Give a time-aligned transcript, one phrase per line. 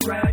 [0.00, 0.32] モグラグラ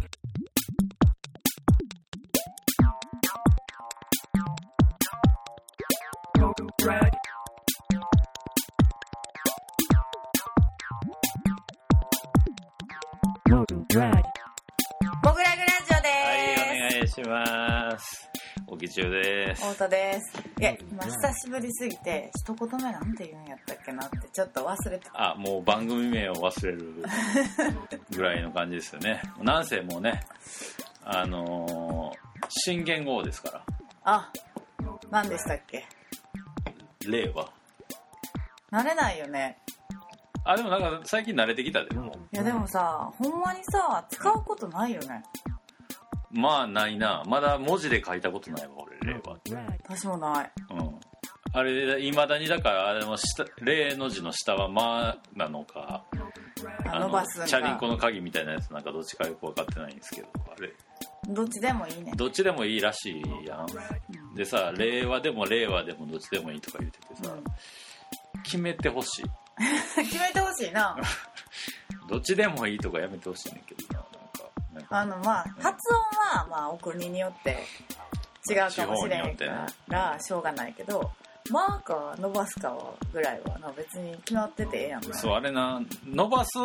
[15.82, 18.30] ジオはい、でお願いします。
[18.68, 19.68] おきちゅうですす。。
[19.74, 20.44] 太田です。
[20.60, 25.32] いや、今久しぶりすぎて、一言目なんて言うんやったっけなってちょっと忘れてた。
[25.32, 27.04] あ、もう番組名を忘れる
[28.14, 29.22] ぐらいの感じですよね。
[29.42, 30.22] なんせもうね、
[31.04, 33.64] あのー新元号ですから、
[34.04, 34.30] あ、
[35.10, 35.88] 何でしたっけ？
[37.08, 37.50] 令和。
[38.72, 39.58] 慣れないよね。
[40.44, 45.24] あ、でもなんか最近慣れてきたで、もいやでもさ、ほんまにさ、使うことないよね。
[46.34, 46.38] う。
[46.40, 47.24] まあないな。
[47.28, 49.38] まだ文字で書いたことないわ、俺、令和。
[49.88, 50.52] 私もない。
[50.72, 51.00] うん。
[51.54, 56.03] あれ、いまだにだから、あれも下、令の字の下はまあなのか、あ
[57.00, 60.74] 伸ばすチャリンコの鍵みたいなやつなんかどっちかよく分かってないんですけど、あれ、
[61.30, 62.12] どっちでもいいね。
[62.16, 64.36] どっちでもいいらしいやん。
[64.36, 67.34] でさ、令和でも令和でもどっちでもいいとか言っててさ、
[68.44, 69.24] 決めてほしい。
[70.04, 70.98] 決めてほしいな。
[72.10, 74.06] どっちでもいいとかやめてほしいねんけどな、
[74.74, 74.98] なんか。
[75.00, 77.64] あの、まあ、発音は、まあ、お国によって
[78.50, 81.12] 違うかもしれへんから、しょうがないけど、
[81.52, 85.14] マーか伸ばすかはぐらいはな、別に決まっててええやんな。
[85.14, 86.58] そう、あれな、伸ばす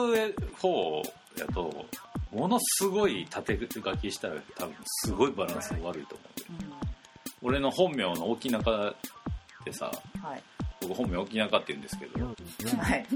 [0.60, 1.02] 方
[1.36, 1.86] やと、
[2.32, 6.68] ものすごい縦書きしたら多分すごいバランス悪いと思うよ。
[7.42, 8.94] 俺の本名の沖中っ
[9.64, 9.90] てさ、
[10.22, 10.42] はい。
[10.80, 13.06] 僕本名沖中って言うんですけど、はい。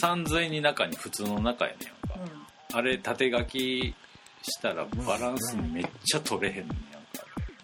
[0.00, 2.14] 三髄に中に普通の中やねんか。
[2.14, 3.94] うあれ縦書き
[4.42, 6.93] したらバランスめっちゃ取れへんねん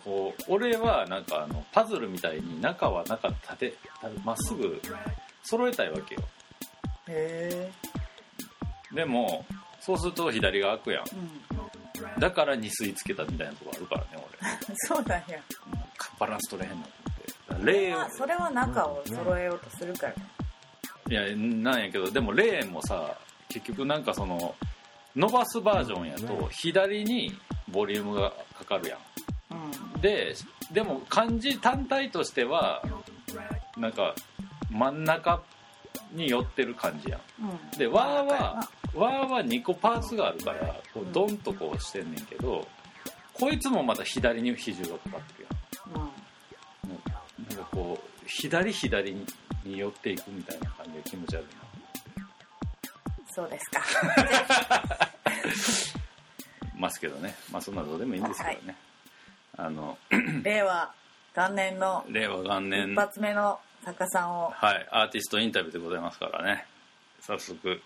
[0.04, 3.74] こう俺はなんかあのパズルみたいに中は中縦
[4.24, 4.80] まっすぐ
[5.42, 6.24] 揃えたいわけよん。
[6.24, 6.28] へ
[7.08, 7.72] え。
[8.92, 9.44] でも
[9.80, 12.20] そうすると左が開くやんうん。
[12.20, 15.38] だから二水つけたみたいなとこあるからね俺 そうなんや。
[16.18, 16.90] バランス取れへんなと
[17.50, 20.14] 思って例まあ、それは中を揃えようとするから。
[21.10, 23.18] いやなんやけどでもレーンもさ
[23.48, 24.54] 結局なんかその
[25.16, 27.36] 伸ばすバージョンやと左に
[27.68, 29.04] ボリュームがかかるやんうん。
[30.00, 30.34] で
[30.72, 32.82] でも漢字単体としては
[33.76, 34.14] なんか
[34.70, 35.42] 真ん中
[36.12, 37.20] に寄ってる感じやん。
[37.42, 37.78] うん。
[37.78, 42.66] で和は和は2個パーツがあるからこうドンとこうしてんねんけど
[43.34, 45.48] こいつもまた左に比重がかかってる
[45.94, 46.02] やん。
[46.02, 47.46] うん。
[47.48, 49.14] なんかこう左左
[49.64, 51.70] に寄っていくみたいな感じで気持ち悪いな。
[53.32, 53.82] そうですか。
[56.76, 57.34] ますけどね。
[57.52, 58.76] まあそんなどうでもいいんですけどね、
[59.60, 59.98] あの
[60.42, 60.90] 令和
[61.36, 64.50] 元年の令和元年一発目の作家さんを。
[64.50, 66.66] はい、アーティストインタビューでございますからね
[67.20, 67.82] 早速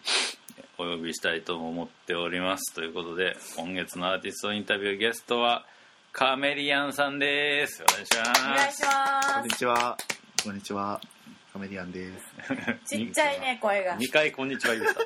[0.79, 5.65] お呼びしたいと思っておりますということで今月のアーティストインタビューゲストは
[6.13, 9.97] カメリアンさんですお願いしますお願いしまこんにちは。
[10.45, 11.01] こんにちは。
[11.53, 12.27] カメディアンです。
[12.85, 12.97] す。
[12.97, 13.97] ちっちゃいね、声が。
[13.97, 15.01] 2回こんにちは言うた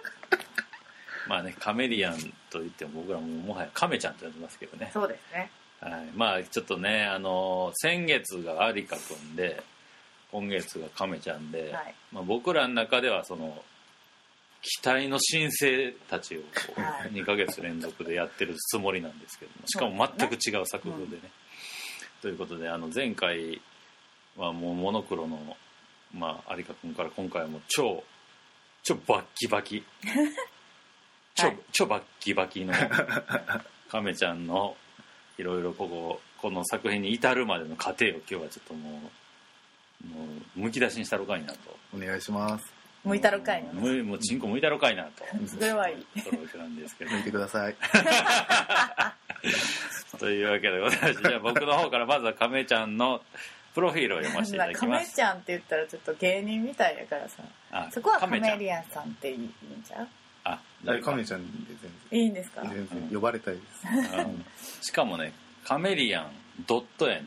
[1.29, 5.51] まあねカメリアンといっても僕らももはやカメちゃんと呼んでますけどね、そうですね。
[5.81, 9.63] はい、まあちょっとねあの先月が有香くんで
[10.31, 11.95] 今月がカメちゃんで、はい。
[12.13, 13.63] まあ、僕らの中ではその
[14.61, 16.47] 期待の新星たちをこ
[16.77, 17.13] うはい。
[17.13, 21.23] 2ヶ月連続でやってるつもりなんですけどもしかも全く違う作風でね。
[22.21, 23.61] ということであの前回
[24.37, 25.57] はもうモノクロの、
[26.13, 28.05] まあ、有香君から今回はもう超
[28.83, 29.85] 超バッキバキ。
[31.35, 31.59] 超,、はい。
[31.73, 32.75] 超バッキバキの
[33.89, 34.77] 亀ちゃんの
[35.39, 38.93] いろいろこここの作品に至るまでの過程を今日はちょっともう
[40.07, 40.25] も
[40.57, 41.59] うむき出しにしたろかいなと。
[41.95, 42.65] お願いします。
[43.05, 43.73] 向いたるかいな。
[43.73, 45.11] むもうチンコ向いたろかいなと
[45.47, 46.23] それはいい。
[46.23, 47.77] ところなんですけど向いてください。
[50.19, 53.23] というわけでございましてじゃあ僕の方からまずは亀ちゃんの
[53.75, 57.43] プロフィールを読ませていただきカますメちゃんって言ったらちょっと芸人みたいやからさ。
[57.71, 59.53] あそこはカメリアンさんっていいん
[59.87, 60.09] ちゃう？
[60.53, 60.61] あ
[61.03, 62.63] カメちゃんでいいんですか？
[62.63, 63.67] 全然、全然呼ばれたいです。
[64.17, 64.45] うん。
[64.81, 65.33] しかもね
[65.65, 66.31] カメリアン
[66.67, 67.27] ドットやね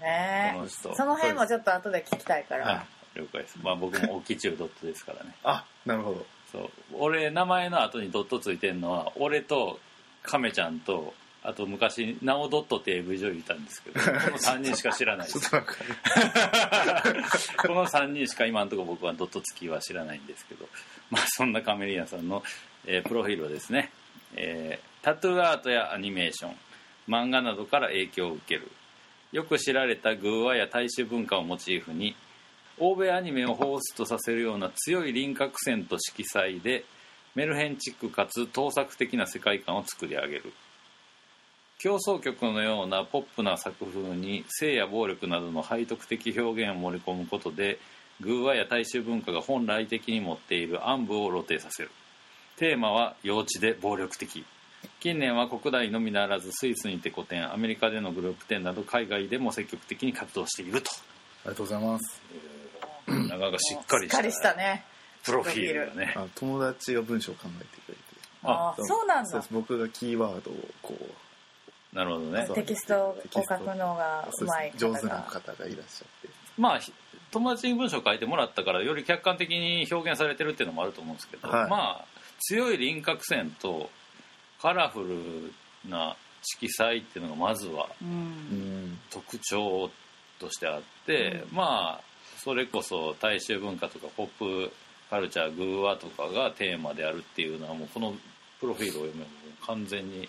[0.00, 0.56] ねえ。
[0.56, 0.94] この人。
[0.94, 2.66] その辺もちょっと後で聞きたいから。
[2.66, 2.72] は
[3.14, 3.18] い。
[3.18, 3.58] 了解です。
[3.62, 5.34] まあ僕もオキチュードットですからね。
[5.42, 6.26] あ、なるほど。
[6.52, 6.70] そう。
[6.98, 9.78] 俺名前の後にドットついてんのは俺と
[10.22, 11.14] 亀ちゃんと
[11.46, 15.50] あと昔ナオドットって AV 女優いたんですけど この3人しか知らないです。
[15.50, 15.56] こ
[17.68, 20.68] の3人しか今のところ僕はドット付きは知らないんですけど、
[21.10, 22.42] まあ、そんなカメリアンさんの、
[22.84, 23.92] えープロフィールはですね、
[24.34, 26.56] えータトゥーアートやアニメーション
[27.06, 28.68] 漫画などから影響を受ける。
[29.30, 32.16] よく知られた寓話や大衆文化をモチーフに
[32.78, 36.84] 欧米アニメを彷彿とさせるような強い輪郭線と色彩で
[37.34, 40.52] メルヘンチックかつ盗作的な世界観を作り上げる
[41.86, 47.78] 競争曲のようなポップな作風に性や暴力などの背徳的表現を盛り込むことで
[48.22, 51.92] 偶話や大衆文化が本来的に持っている暗部を露呈させる。
[52.56, 54.44] テーマは幼稚で暴力的。
[54.98, 60.90] 近年は国内のみならずスイスにて古典アメリカでのグループ展など海外でも積極的に活動していると。
[60.90, 60.94] あ
[61.44, 62.20] りがとうございます。
[63.06, 64.84] なかなかしっかりしっかりしたね。
[65.22, 66.14] プロフィールがね。
[66.16, 68.00] あ友達が文章を考えてくれて。
[68.42, 69.06] ああそう。
[69.06, 69.44] なんだ。
[69.52, 71.04] 僕がキーワードをこう
[71.96, 72.46] なるほどね。
[72.54, 76.28] テキストを書くのがうまい上手な方がいらっしゃって。
[76.58, 76.92] まあひ
[77.30, 81.70] 友達に文章を書いてもらったからより客観的に表現されてるっていうのもあると思うんですけど、はい。
[81.70, 82.04] まあ
[82.40, 83.88] 強い輪郭線と
[84.60, 85.00] カラフ
[85.84, 88.92] ルな色彩っていうのがまずはううん。
[88.92, 89.90] ん特徴
[90.38, 92.04] としてあって、まあ
[92.44, 94.26] それこそ大衆文化とかポッ
[94.68, 94.70] プ
[95.08, 98.14] カルチャーグーワとかがテーマであるっていうのはもうこの
[98.60, 99.30] プロフィールを読めば
[99.66, 100.28] 完全に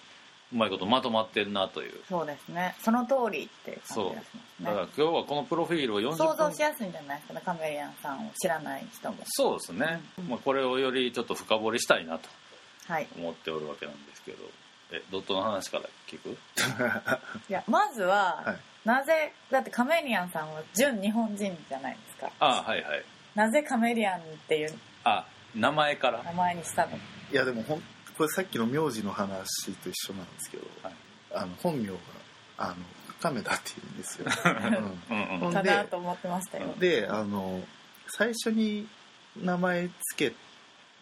[0.54, 1.94] うまいことまとまってるなという。
[2.08, 2.74] そうですね。
[2.82, 4.26] その通りって感じがし
[4.62, 6.18] だからますね今日はこのプロフィールを40分。
[6.18, 12.30] 想像しやすいんじゃないですかねカメリアンさんを知らない人もそうですね、まあ、これをよりちょっと深掘りしたいなと
[12.88, 13.08] はい。
[13.18, 14.38] 思っておるわけなんですけど。
[14.90, 16.30] えドットの話から聞く？
[17.50, 18.58] いやまずは、はい。
[18.88, 22.32] なぜだってカメリアンさんは純日本人じゃないですか。
[22.40, 23.04] あはいはい。
[23.36, 26.24] なぜカメリアンっていうあ名前から？
[26.24, 26.96] 名前にしたの？
[26.96, 27.00] い
[27.34, 27.84] やでもほん
[28.18, 30.94] これさっきの名字の話と一緒なんですけど、はい。
[31.34, 31.96] あの本名が
[32.58, 32.76] あの
[33.22, 34.26] 亀田っていうんですよ、
[35.10, 35.18] うん。
[35.18, 35.40] うん。
[35.40, 35.54] ほん。
[35.54, 36.66] かなと思ってましたよ。
[36.74, 37.62] うん、であの
[38.08, 38.88] 最初に
[39.40, 40.34] 名前つけ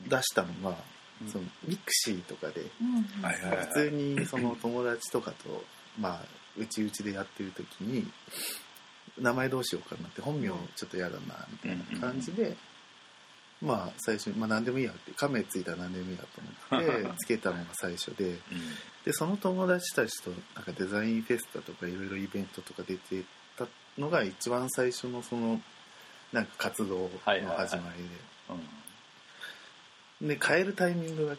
[0.08, 0.78] 出したのが、
[1.22, 1.28] うん。
[1.30, 5.64] そのミクシーとかでうん普通にその友達とかと
[6.00, 6.22] まあ
[6.58, 8.06] うちうちでやってる時に
[9.18, 12.58] 名前どうしようかなって本名ちょっとやだなみたいな感じで、
[13.62, 16.42] まあ最初に、まあ、何でもいいやって亀ついたら何でもいいやと
[16.72, 18.38] 思って つけたのが最初で
[19.06, 23.24] でその友達たちとなんかデザインフェスタとかいろいろイベントとか出て
[23.58, 23.68] た
[23.98, 25.62] のが一番最初のその
[26.34, 28.10] なんか活動の始まりで。
[28.50, 28.56] うん
[30.22, 30.28] うん。
[30.28, 31.36] で変えるタイミングが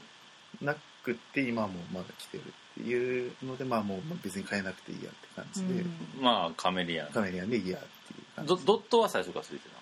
[0.61, 6.23] なくって今もまだ来てるっていうのでまあもう別に変えなくていいやって感じで、うん。
[6.23, 7.09] まあカメリアン。
[7.11, 8.49] カメリアンでいいやっていう感じ。
[8.49, 9.81] ドドットは最初からついてあ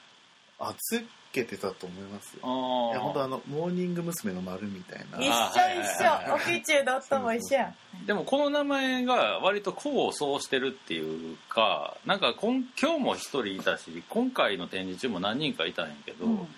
[0.79, 2.41] つけてたと思いますよ。
[2.93, 4.33] いや本当あのモーニング娘。
[4.33, 5.19] の丸みたいな。
[5.19, 16.49] 一緒一はい緒オキチュードットも一緒やんでもこの名前が割と功を奏してるっていうかなんか今今日も一人いたし今回の展示中も何人かいたんやけど、うん。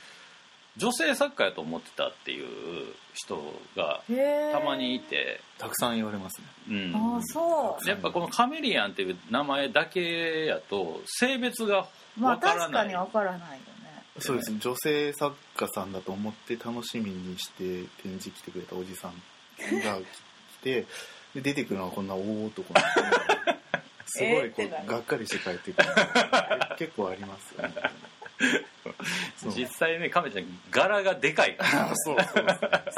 [0.76, 2.49] 女性作家やと思ってたっていう
[3.14, 3.37] 人
[3.76, 4.02] が
[4.52, 6.46] たまにいて、たくさん言われますね。
[6.69, 7.88] うん、ああそう。
[7.88, 11.88] やっぱこのカメリアンっていう名前だけやと性別が
[12.19, 13.75] まあわから確かない、にわからないよね
[14.20, 14.58] そうですね。
[14.60, 19.12] 女性作家さんだと思って楽しみにして展示来てくれたおじさん
[19.82, 20.04] が来
[20.62, 20.86] て
[21.34, 22.84] で出てくるのはこんな大男なん
[23.44, 23.56] で
[24.06, 27.74] すごいこうがっかりして帰ってくるの結構ありますよね。
[29.54, 31.56] 実際ねカメちゃん柄がでかい。
[31.56, 32.46] から、あそうそうそう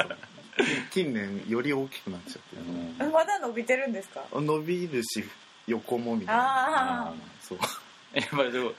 [0.01, 0.17] そう。
[0.91, 2.41] 近年より大きくなっちゃっ
[2.99, 4.23] てる、まだ伸びてるんですか？
[4.33, 5.23] 伸びるし
[5.67, 6.43] 横もみたいな。
[6.43, 7.59] ああそう。
[8.17, 8.73] やっぱりでも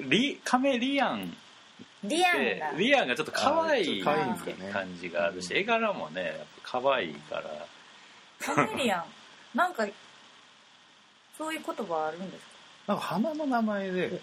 [0.00, 1.26] リカメリアンっ
[2.04, 4.46] リアンてだリアンがちょっと可愛いい感
[5.00, 6.34] じがあるし絵柄もねやっ
[6.64, 7.44] ぱ可愛いから。
[8.40, 9.04] カメリアン。
[9.54, 9.86] なんか
[11.36, 12.44] そういう言葉あるんです
[12.86, 12.92] か？
[12.92, 14.20] なんか花の名前で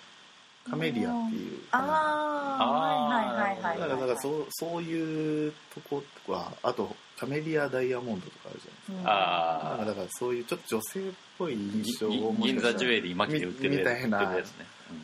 [0.70, 9.08] カメリアっていうああはいはいはいはいだからそうそういうとことかあとカメリアダイヤモンドとかあるじゃないですか、うん。
[9.08, 11.04] あなんかだからそういうちょっと女性っ
[11.38, 14.36] ぽい印象を銀座ジュエリー巻きで売ってるみみたいな。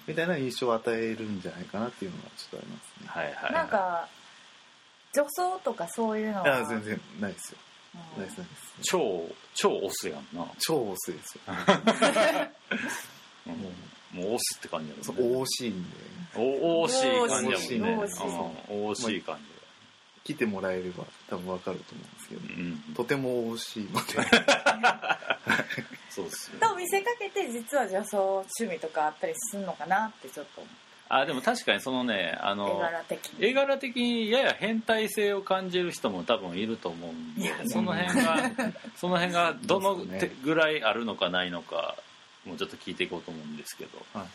[0.07, 3.07] みたいな印象を与えるんじゃないかなっていうのがちょっとありますね。
[3.07, 3.53] はいはいはい。
[3.53, 4.07] なんか
[5.13, 6.47] 女装とかそういうのは。
[6.47, 7.57] いや全然ないですよ。
[8.15, 8.21] うん。
[8.21, 8.61] ないですないです。
[8.83, 11.41] 超超オスやんな、超オスですよ。
[13.47, 13.55] うん
[14.13, 15.89] ももうオスって感じやうそうもんね惜しいんで。
[16.35, 17.29] お惜しい。
[17.29, 17.57] 感じやもんね。
[17.57, 19.43] 惜しいうん惜しい感じ。
[20.23, 24.13] 来てもらえれば多分わかると思うんですけど、うんとても惜しいので。
[26.09, 26.59] そうですよ。
[26.59, 30.69] と見せかけて実は女装趣味とかあったりするのかなってちょっと思
[31.13, 33.45] あでも確かにそのねあの柄的に。
[33.45, 38.51] 絵柄的にやや変態性を感じる人も多分いると思うんでその辺が
[38.95, 39.97] その辺がどの
[40.43, 41.97] ぐらいあるのかないのか
[42.45, 44.27] もうちょっと聞いていこうと思うんですけど、はい。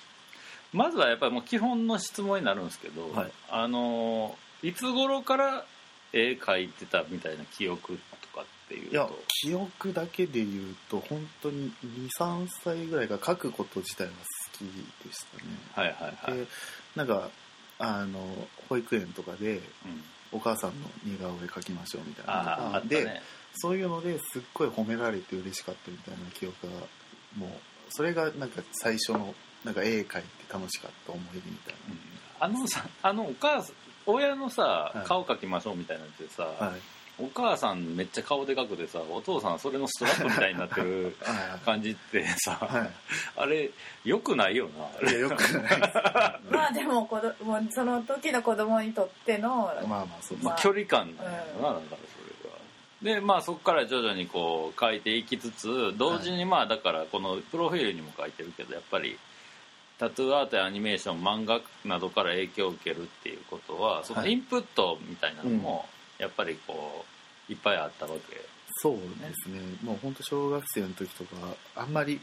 [0.72, 3.32] まずはやっぱりもう基本の質問になるんですけど、はい。
[3.50, 5.64] あのいつ頃から
[6.12, 7.98] 絵描いてたみたいな記憶
[8.32, 11.72] とかっていういやと記憶だけで言うと本当に
[12.18, 14.62] 23歳ぐらいが書くこと自体は好き
[15.06, 15.44] でしたね。
[15.74, 16.46] はいはいはい、で
[16.94, 17.30] なんか
[17.78, 18.20] あの
[18.68, 19.62] 保育園とかでうん。
[20.32, 23.22] お母さんの似顔絵描きましょうみたいなあああかで、
[23.54, 26.72] そういうのですっごい褒められて嬉しかったみたいな記憶が
[27.36, 27.50] もう
[27.90, 30.20] それがなんか最初のなんか絵描いて
[30.52, 31.98] 楽しかった思い出みたいうん
[32.38, 33.74] あのさあのお母さん
[34.06, 34.62] 親のさ
[34.94, 35.08] はい。
[35.08, 36.80] 顔描きましょうみたいなやつでさ、なはい。
[37.18, 42.90] お母さんめっちゃ顔でかくてさお父さんそれのストラップみたいになってるは感じってさ、いはい。
[43.38, 43.70] あれ
[44.04, 45.10] よくないよなあれ。
[45.12, 45.94] いやよくないです。
[46.52, 51.24] まあでも子どもうその時の子供にとってのまあまあそうですまあ、距離感なん。
[51.32, 51.92] やろな、だか。
[51.92, 52.00] らそれが。
[53.06, 59.16] でまあそこから徐々にこう書いていきつつ同時にまあだからこのプロフィールにも書いてるけどやっぱり
[59.96, 65.86] タトゥーアートやアニメーション漫画などから影響を受けるっていうことはそのはいインプットみたいなのも
[66.18, 67.04] やっぱりこ
[67.48, 68.44] ういっぱいあったわけ。
[68.78, 69.00] そうで
[69.34, 69.60] すね。
[69.84, 71.30] もう本当小学生の時とか
[71.76, 72.20] あんまり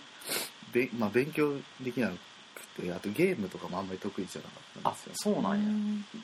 [0.73, 2.17] べ、まあ、勉強できなく
[2.81, 5.65] てあとゲームとかもあんまり得意じゃなかったんですよそうなんや。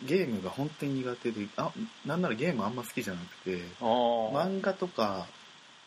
[0.05, 1.71] ゲームが本当に苦手であ
[2.05, 5.27] なんならゲームあんま好きじゃなくて漫画とか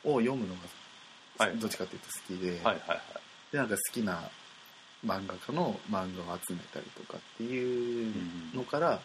[0.04, 0.60] を読むのが、
[1.38, 3.00] はいどっちかっていうと好きで,、はいはいはい。
[3.50, 4.30] でなんか好きな
[5.04, 8.14] 漫画家の漫画を集めたりとかっていう
[8.54, 9.00] のから、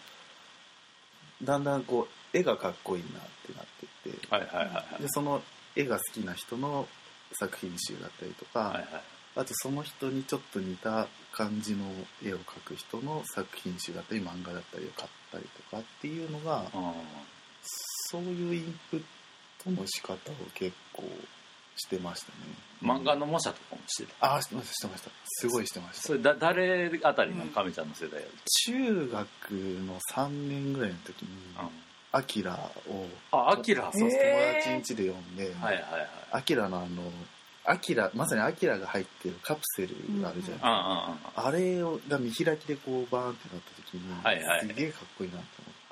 [1.43, 3.65] だんだんこう絵がかっこいいなってなっ
[4.03, 5.01] てってはいはいはいはい。
[5.01, 5.41] でその
[5.75, 6.87] 絵が好きな人の
[7.39, 8.85] 作品集だったりとか、はいはい
[9.35, 11.85] あとその人にちょっと似た感じの
[12.25, 16.93] 絵を描く人の作品集だったり漫画だったりを買ったりとかっていうのがあ
[18.09, 19.03] そういうインプッ
[19.63, 20.17] トの仕方を
[20.55, 21.03] 結構
[21.75, 22.37] してましたね。
[22.81, 24.33] ー漫画の模写とかもしてた？
[24.33, 25.11] ああしてましたしてました。
[25.25, 26.07] すごいしてました。
[26.07, 28.31] それだ誰あたりの亀ちゃんの世代やる
[28.65, 31.29] 中学の3年ぐらいの時に
[31.59, 31.69] うん
[32.11, 34.11] 「アキラをあアキラそう友
[34.55, 36.09] 達ん家で読んで、はいはいはい。
[36.31, 36.87] アキラのあの
[37.69, 39.89] アキラまさにアキラが入ってるカプセル
[40.21, 44.61] があるじゃないですか、ああれをが見開きでこうバーンってなった時に、はいはい。
[44.61, 45.43] すげえかっこいいなと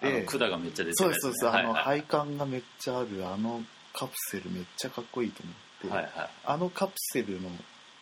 [0.01, 0.37] ああの思って。
[0.39, 1.15] 管がめっちゃ出てそうるね。
[1.15, 3.61] ですそうです、あの配管がめっちゃあるあの
[3.93, 6.29] カプセルめっちゃかっこいいと思って、はいはい。
[6.45, 7.49] あのカプセルの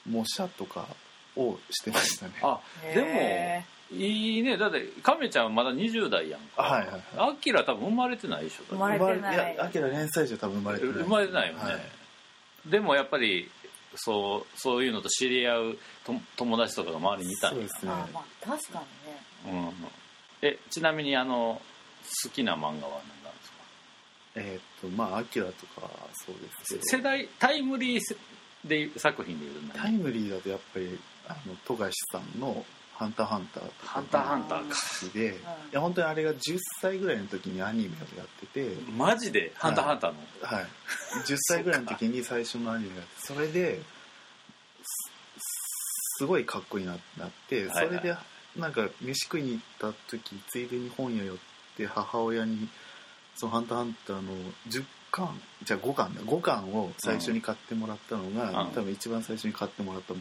[0.07, 0.87] 模写とか
[1.35, 2.33] をしてましたね。
[2.43, 2.59] あ
[2.93, 4.57] でもいいね。
[4.57, 6.61] だって亀ちゃんまだ20代やんか。
[6.61, 7.31] はいはいはい。
[7.31, 8.63] アキラ多分生まれてないでしょ。
[8.69, 9.55] 生まれてない。
[9.55, 10.93] やアキラ連載上多分生まれてない。
[10.93, 11.81] 生まれてないよね、はい。
[12.69, 13.51] でもやっぱり
[13.95, 17.55] そうそういうのと知り合うと友達とかが周りにいたんや。
[17.55, 17.91] そうですね。
[17.91, 18.83] あまあ確か
[19.45, 19.73] にねうん、
[20.41, 21.61] えちなみにあの
[22.23, 22.99] 好きな漫画は何なんで
[23.43, 23.57] すか？
[24.35, 26.81] えーっとまあアキラとかそうですけど。
[26.83, 28.15] 世代タイムリーせ
[28.65, 30.97] で作品でいうとタイムリーだとやっぱり
[31.27, 32.65] あの富樫さんの
[33.03, 34.75] 「ハンターハンター」ハンターハンターか。
[34.75, 35.33] 好きで、い
[35.71, 40.67] や本当にあれが10歳ぐらいの時にアニメをやってて、マジで「ハンターハンター」の、はい、
[41.25, 43.81] 10歳ぐらいの時に最初のアニメがあってそれで
[44.83, 45.13] す
[46.17, 48.15] すごいかっこいいなってなってそれで
[48.55, 51.37] なんか飯食いに行った時ついでに本屋寄っ
[51.75, 52.69] て母親に
[53.35, 54.33] 「そのハンターハンター」の
[54.67, 55.39] 10巻。
[55.63, 56.21] じゃあ5巻だ。
[56.21, 58.71] 5巻を最初に買ってもらったのが、うん。
[58.71, 60.19] 多分一番最初に買ってもらった漫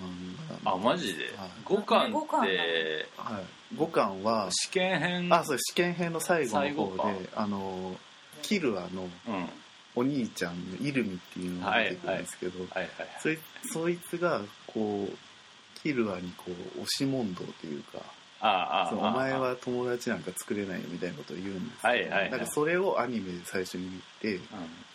[0.64, 1.50] 画あマジで、はい。
[1.64, 3.08] 5巻って？
[3.16, 5.34] はい、5巻は試験編？
[5.34, 7.96] あそう試験編の最後の方であの
[8.42, 9.48] キルアのうん。
[9.94, 12.84] お兄ちゃんのイルミっていうのが出てくるんですけど、はい。
[12.84, 12.90] はい。
[13.20, 13.38] そい
[13.70, 15.16] そいつがこう
[15.82, 17.98] キルアにこう押し問答というか
[18.40, 22.30] あああそのお前は友達なんか作れないよみたいなことを言うんですけど、はいはいはい。
[22.30, 24.42] なんかそれをアニメで最初に見てうん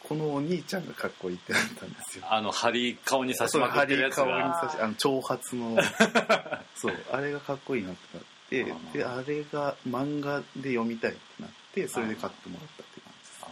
[0.08, 2.26] このお兄ちゃんがかっこいいってなったんですよ。
[2.30, 5.78] あの針顔に刺しまくってるやつ顔にが刺しあの長髪の。
[6.76, 8.18] そうあれがかっこいいなって
[8.64, 13.44] なってであれが漫画で読みたいってなってそれで買ってもらったって感じです。
[13.44, 13.48] あ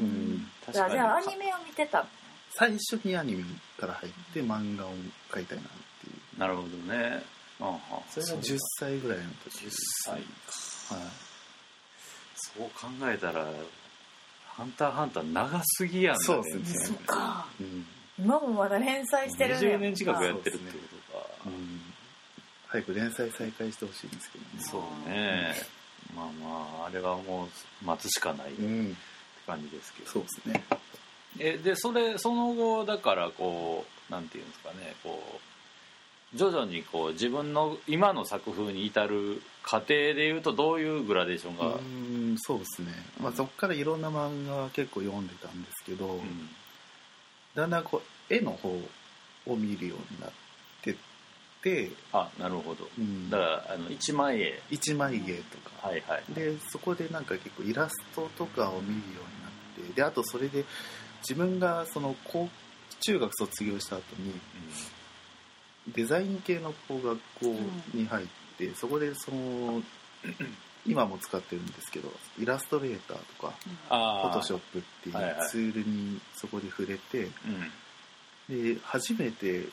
[0.00, 0.50] ううん。
[0.72, 2.06] じゃあじゃあアニメを見てた。
[2.52, 3.44] 最初にアニメ
[3.76, 4.92] から入って漫画を
[5.32, 5.66] 描いたいなっ
[6.00, 6.14] ていう。
[6.14, 7.24] になるほどね。
[7.60, 9.66] ああそれが10歳ぐらいの時。
[9.66, 9.70] 10
[10.04, 10.94] 歳か。
[10.94, 11.04] はい。
[12.36, 13.46] そう考えたら
[14.60, 16.86] 「ハンターハンター」長すぎやんそうですね。
[16.86, 17.46] そっか。
[17.58, 17.86] うん。
[18.18, 20.78] 今もまだ連載してるね20年近くやってるってこ
[21.12, 21.80] とかうん。
[22.66, 24.50] 早く連載再開してほしいんですけどね。
[24.60, 25.54] そうね。
[26.14, 27.48] まあまああれはも
[27.82, 28.96] う待つしかないってうん
[29.46, 30.10] 感じですけど。
[30.10, 30.64] そうですね。
[31.38, 35.49] えでそれその後だからこうなんていうんですかねこう
[36.34, 42.92] 徐々にこう自分の今の作風に至る過程でいうとどういうグラデーションが、うんそうですね。
[43.20, 46.20] まあそこからいろんな漫画は結構読んでたんですけど、うん。
[47.54, 48.68] だんだんこう絵の方
[49.46, 50.30] を見るようになっ
[50.82, 50.94] てっ
[51.62, 52.88] て、あなるほど。
[52.96, 53.28] うん。
[53.28, 54.62] だからあの一枚絵。
[54.70, 56.32] 一枚絵とか、はいはい。
[56.32, 60.64] でそこでなんか結構イラストとかを見るようになってであとそれで
[61.22, 62.48] 自分がその高
[63.00, 64.32] 中学卒業した後に
[65.88, 67.56] デザイン系のこう学校
[67.94, 68.26] に入っ
[68.58, 69.82] て、そこでその
[70.86, 73.52] 今も使ってるんですけどイラストレーターとか
[73.88, 75.48] フォトショップっていうはいはい。
[75.48, 77.28] ツールにそこで触れて
[78.48, 78.74] うん。
[78.74, 79.66] で初めて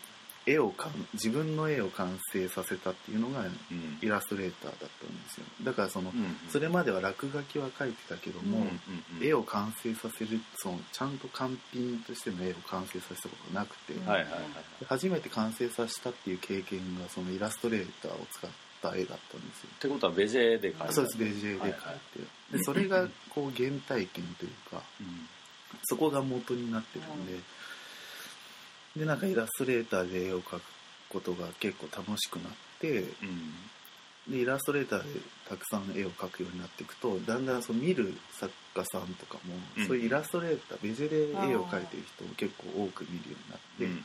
[0.48, 4.00] 絵をかん自分の絵を完成させたっていうのがうん。
[4.02, 5.46] イラストレーターだったんですよ。
[5.64, 14.42] だからそのうんそれまでは落書きは描いてたけども、うんうんうん絵を完成させるそのちゃんと完品としての絵を完成させたことがなくて、うんはいはいはい。
[14.80, 18.50] で初めて完成させたっていう経験がそのイラストレーターを使っ
[18.82, 19.70] た絵だったんですよ。
[19.76, 20.94] ってことはベジェで描いた。
[20.94, 25.28] そうですベジェで描いて、はいはいでそれがこう原体験というかうん。
[25.84, 27.40] そこが元になってるんで、
[28.98, 30.62] でなんかイラストレーターで絵を描く
[31.10, 33.12] ことが結構楽しくなってうん。
[34.30, 39.88] でイラストレーターでたくさん絵を描くようになっていくとだんだんその見る作家さんとかも、うん。
[39.88, 44.04] そういうイラストレーターベジェで絵を描いてる人を結構多く見るようになって、うんうん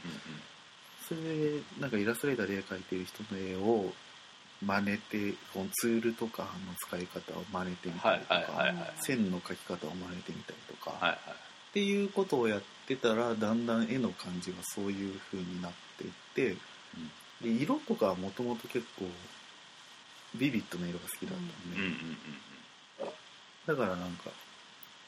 [1.08, 3.92] それでなんかイラストレーターで絵描いてる人の絵を
[4.64, 11.18] 真似てこのツールとかの使い方を真似てみたりとか、はいはいはいはい線の描き方を真似てみたりとか、はいはい
[11.72, 16.56] っていうことをやってたらだんだん絵の感じがそういう風になっていって、
[17.42, 19.06] で色とかはもともと結構
[20.34, 21.96] ビビッドな色が好きだったんで、うんうんうん
[23.64, 24.30] だからなんか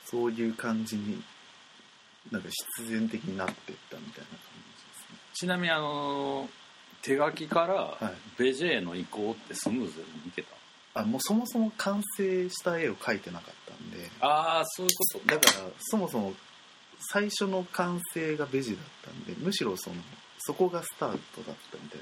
[0.04, 1.20] そういう感じに
[2.30, 4.38] なんか必然的になっていったみたいな感
[5.34, 6.48] ちなみにあの
[7.02, 8.38] 手書きからはい。
[8.38, 10.48] ベジェの移行ってスムーズにいけた？
[10.50, 10.56] じですね
[10.94, 14.08] あもうそもそも完成した絵を描いてなかったんで。
[14.20, 15.26] ああそういうこと。
[15.26, 16.32] だからそもそも
[17.10, 19.96] 最初の完成がベジだったんでむしろその
[20.38, 22.00] そこがスタートだったみたい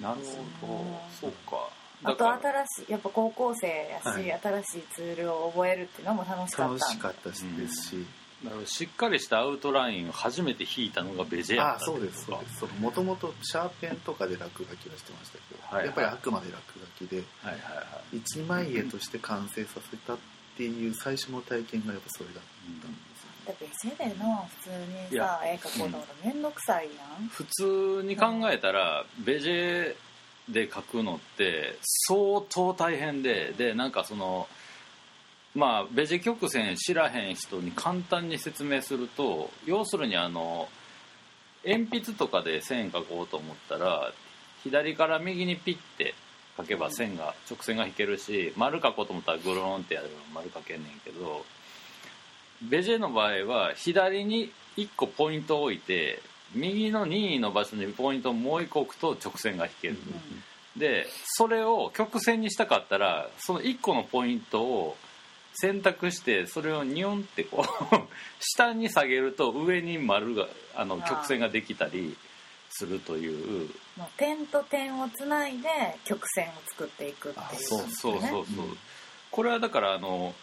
[0.00, 0.30] ななる感じ。
[0.30, 1.00] ですほど。
[1.20, 1.68] そうか。
[2.04, 4.40] あと新しいやっぱ高校生やし、はい。
[4.42, 8.06] 新しいツールを覚えるっていうのも楽しかった楽しかったしですし、
[8.44, 12.80] だからしっかりしたアウトラインを初めて引いたのがベジェやったああそうですそうです。
[12.80, 15.86] もともとシャーペンとかで落書きはしてましたけど、はいはい。
[15.86, 16.60] やっぱりあくまで落
[16.98, 17.18] 書きで。
[17.42, 17.82] はいはいは
[18.12, 18.16] い。
[18.16, 20.18] 一枚絵として完成させたっ
[20.56, 22.42] ていう最初の体験がやっぱそれだっ
[22.80, 22.90] たんで。
[22.90, 23.11] すよね、
[23.52, 24.70] だってでの普通
[25.12, 29.94] にさ絵描こうと思ったらめんどくさいやん、普通に考えたらベジェ
[30.48, 34.48] で書くのって相当大変ででなんかその
[35.54, 40.68] まあベジェ曲線知らへん人に簡単に説明すると要するにあの
[41.64, 44.12] 鉛筆とかで線書こうと思ったら
[44.64, 46.14] 左から右にピッて
[46.56, 51.44] 書けば線が直線が引けるし丸書こうと思ったらグローンってやれば丸書けんねんけど
[52.62, 56.20] ベジェの場合は左に1個ポイントを置いて
[56.54, 59.96] 右の任意の場所にポイントをもう1個置くと直線が引ける、
[60.76, 64.96] でそれを曲線にしたかったらその1個のポイントを
[65.54, 67.96] 選択してそれをニョンってこう
[68.40, 72.16] 下に下げると上に丸があの曲線ができたり
[72.70, 73.70] するという。
[74.16, 75.68] 点と点をつないで
[76.04, 78.78] 曲線を作っていくっていうあそうそうそうそう、うん。
[79.30, 80.34] これはだからあの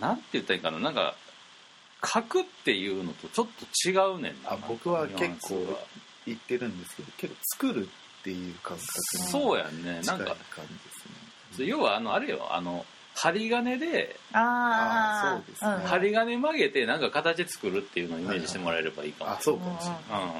[0.00, 0.78] なんて言ったらいいかな？
[0.78, 1.14] なんか
[2.04, 4.52] 書くっていうのとちょっと違うねんな。
[4.52, 5.78] あ僕は結構
[6.26, 8.82] 言ってるんですけど結構作るっていう感覚
[9.18, 10.00] にそうやんね。
[10.02, 10.80] 近ないんか感じで
[11.56, 11.66] すね。
[11.66, 12.48] 要はあのあれよ。
[12.50, 15.70] あの針金であそうですね。
[15.70, 15.88] ん。
[15.88, 19.30] 針金曲げてなんか形作るっていうのをイメージしてもらえればいいかも。
[19.32, 20.30] あそうかもしれない、うん。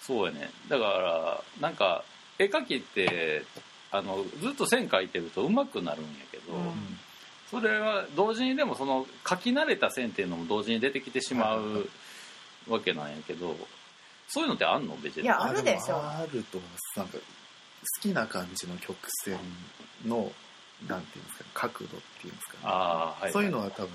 [0.00, 0.50] そうやね。
[0.68, 2.04] だからなんか
[2.38, 3.44] 絵描きって
[3.92, 6.98] あのずっと線描いてると上手くなるんやけど、うん
[7.60, 11.88] それは同時にでもその描き慣れた線っていうのも同時に出てきてしまう
[12.68, 13.56] わけなんやけど
[14.28, 14.96] そういうのってあんの？
[14.96, 15.94] ベジェいやあるでしょ。
[15.96, 16.98] もあると思います。
[16.98, 17.22] なんか好
[18.00, 19.38] きな感じの曲線
[20.04, 20.32] の
[20.88, 21.88] なんていうんですかね角度っ
[22.20, 22.58] ていうんですかね。
[22.64, 23.32] ああはい。
[23.32, 23.90] そういうのは多分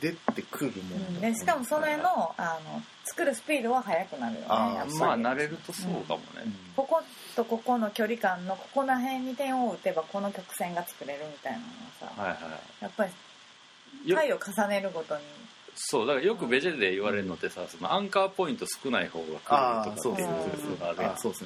[0.00, 0.98] 出てくるもう。
[0.98, 4.98] んでしかもそれのあの作るスピードは速くなるよねあーやっぱり。
[4.98, 6.52] まあ慣れるとそうかもね、うん。
[6.76, 7.02] ここ
[7.34, 11.70] とここの距離感のここら辺に点を打てばこの曲線が作れるみたいなのは
[12.00, 13.12] さ、はいはやっぱり
[14.14, 15.22] 回を重ねるごとに。
[15.78, 20.34] そうだからよくベジェで言われるのってさそのアンカーポイント少ない方が来るとかっていうそうですね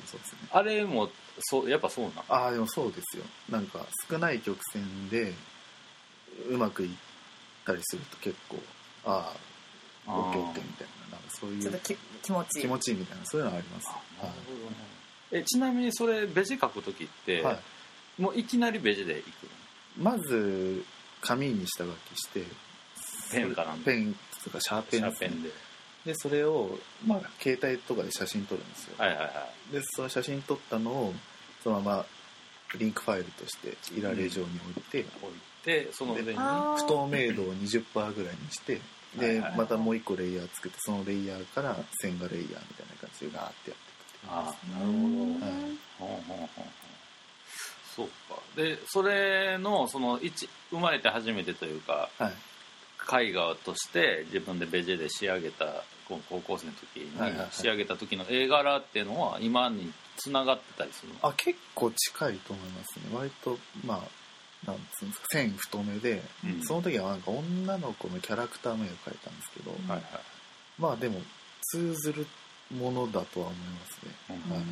[0.06, 0.38] そうですね。
[0.52, 1.08] あれも
[1.40, 3.24] そうやっぱそうなんああでもそうですよ。
[3.50, 5.32] なんか少ない曲線で
[6.48, 6.90] うまくいっ
[7.70, 8.58] たりすると結構
[9.04, 9.32] あ
[10.06, 10.42] あオッケー。
[10.42, 12.62] オッケーみたいななんかそういうちょっとき気持ちいい。
[12.62, 13.86] 気持ちいいみたいなそういうのはあります。
[13.86, 13.98] なる
[14.46, 14.76] ほどね。
[15.32, 18.22] えちなみにそれベジ書く時って、はい。
[18.22, 19.26] もういきなりベジでいく
[19.98, 20.10] の？
[20.10, 20.84] まず
[21.20, 22.44] 紙に下書きして
[23.32, 25.50] ペンかなんペンとかシャーペンャーペンで。
[26.04, 29.26] でそれを、まあ、携帯とかで写真撮るんですよ、はいはいは
[29.70, 29.74] い。
[29.74, 31.14] でその写真撮ったのを
[31.62, 32.06] そのまま
[32.78, 38.80] リンクファイルとしていられ状に置いて、置いてその上に不透明度を20%ぐらいにして
[39.16, 45.54] でまたもう一個レイヤー作ってそのレイヤーから線画レイヤーみたいな感じでガーってやっていくっていうああなるうんほどはい
[45.98, 46.64] ほうほうほうほう。
[47.96, 48.40] そうか。
[48.56, 52.32] でそれのその一生まれて初めてというかはい
[53.12, 57.46] 絵画として自分でベジェで仕上げた高校生の時はいはいはい。
[57.46, 61.18] に仕上げた時の絵柄っていうのは今につながってたりするの？
[61.22, 63.02] あ結構近いと思いますね。
[63.14, 66.62] 割とまあなんつうんですか線太めで、うん。
[66.62, 70.10] その時はなんか女の子のキャラクターの絵を描いたんですけど、うんはいはい。
[70.78, 71.20] まあでも
[71.62, 72.26] 通ずる
[72.76, 74.54] ものだとは思いますね、うん。
[74.54, 74.64] はい。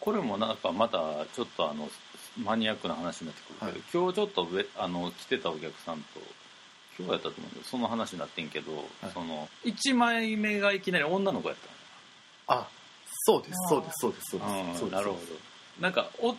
[0.00, 0.98] これもなんかまた
[1.34, 1.88] ちょっとあの
[2.36, 6.20] マニアックな話になってくるけど、今日ちょっとべあの来てたお客さんと
[6.98, 7.40] 今日やったと思う？
[7.40, 12.60] んだけどその話になってんけど、その1枚目がいきなり女の子やったの？
[12.60, 12.68] あ
[13.06, 14.50] そうですそうですそうですそうです。
[14.50, 14.98] うんそうです。
[14.98, 15.18] なるほど。
[15.80, 16.36] なんかお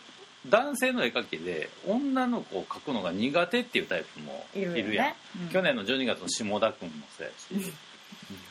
[0.48, 5.48] 男性の絵描きで女の子を描くのが苦手っていうタイプもいいるよるやん、ねうん。
[5.48, 7.32] 去年の12月の下田君もそうや
[7.66, 7.72] し、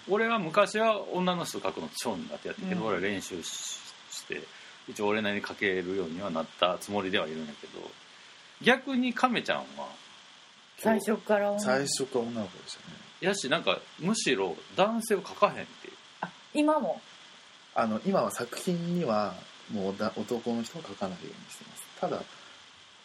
[0.10, 2.88] 俺は昔は女の人描くの超苦手やったけど、うん。
[2.88, 3.80] 俺は練習し
[4.12, 4.42] して
[4.88, 7.80] 一応俺なりに描けるようにはなったつもりではいるんだけど
[8.62, 9.88] 逆に亀ちゃんは
[10.78, 11.52] 最初から。
[11.52, 12.96] 女最初から女の子でしたね。
[13.22, 15.88] やしなんかむしろ男性を描かへんって。
[15.88, 17.02] いうあ今も？
[17.76, 19.34] あの今は作品には
[19.72, 21.84] もうだ男の人を描かないようにしてます。
[22.00, 22.22] ただ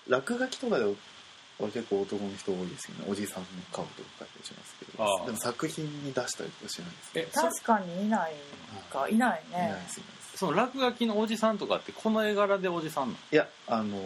[0.08, 0.92] 落書きとかでは
[1.72, 3.04] 結構男の人多いですよね。
[3.08, 5.18] おじさんの顔とか描いたりしますけああ。
[5.20, 7.22] どでも作品に出したりとかしないですね。
[7.22, 8.32] えそ確かにいない
[8.90, 9.08] か。
[9.08, 9.16] い。
[9.16, 10.38] ないいないねですいないです。
[10.38, 13.18] その落書きのおじさんとかってこの絵柄でおじさんなの？
[13.30, 13.96] いやあの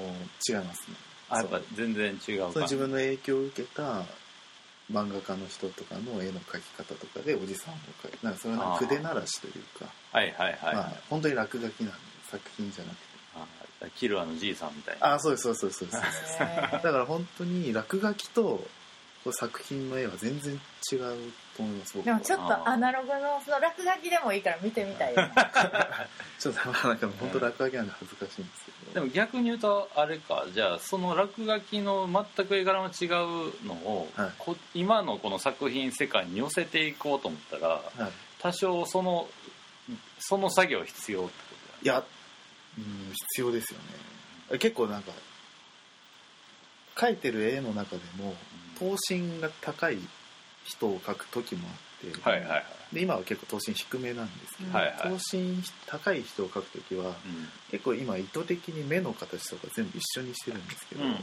[0.48, 0.96] 違いますね
[1.30, 1.66] あやっぱそう。
[1.74, 2.60] 全然違うか。
[2.60, 4.04] 自分の影響を受けた
[4.92, 9.86] 漫画家の人とかの絵の描き方とかでおじさんを描いてなんかそれはなんか筆ならしというか。
[10.12, 11.96] はいはいはい、まあ本当に落書きなんで
[12.30, 13.16] 作品じゃなくて。
[13.82, 15.08] あキルアのじいさんみたいな。
[15.08, 16.00] ああそうですそうですそうです。
[16.00, 18.66] そうですねだから本当に落書きと
[19.32, 20.98] 作品の絵は全然違う
[21.56, 22.14] と思います僕は。
[22.14, 25.32] でもちょっとアナログのその落書きでもいいから見てみたいよね。
[26.38, 33.04] ちょっとまあなんか本当落書きなんで恥ずかしいんですけどでも逆に言うとあれかじゃあその落書きの全く絵柄の違
[33.52, 34.30] うのを、はい。
[34.38, 37.82] こ今のこの作品世界に寄せていこうと思ったらはい。
[38.40, 39.28] 多少その
[40.18, 41.34] その作業必要ってこ
[41.78, 42.02] といや
[42.78, 43.80] うん必要ですよ
[44.50, 44.58] ね。
[44.58, 45.12] 結構なんか
[46.94, 48.34] 描いてる絵の中でも
[48.78, 49.98] 等身が高い
[50.64, 54.96] 人を描く時もあって、だはいはいはい、で今は結構等身低めなんですけど、はいはい。
[55.02, 57.14] 等身高い人を描く時は
[57.70, 61.20] 結構今意図的に目の形とか全部一緒にしてるんですけど、うんうんうん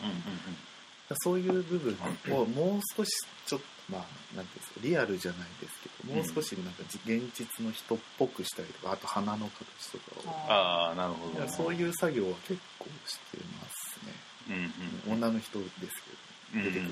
[1.21, 1.95] そういう部分
[2.31, 3.11] をもう少し
[3.45, 10.51] ちょっとまあなんていうんですかリアルじゃないですけどもう少しなんかじ現実の人っぽくしたりとかあと鼻の形とかを。
[10.51, 11.47] ああなるほど。
[11.49, 14.13] そういう作業は結構してますね。
[14.49, 15.77] うんうん女の人です
[16.51, 16.89] けど出てくるの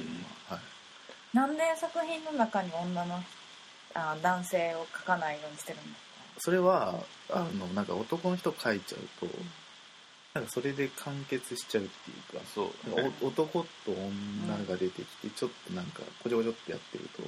[0.49, 1.35] は、はい。
[1.35, 3.23] なんで作品の中に女の
[3.93, 5.89] あ男性を描かないようにしてるんで
[6.39, 6.95] すそれは
[7.29, 9.33] あのなんか男の人描いちゃうと
[10.33, 13.27] なんかそれで完結しちゃうっていうかそう。
[13.27, 17.21] 男と女が出てきてちょっとなんかこちょこちょってやってると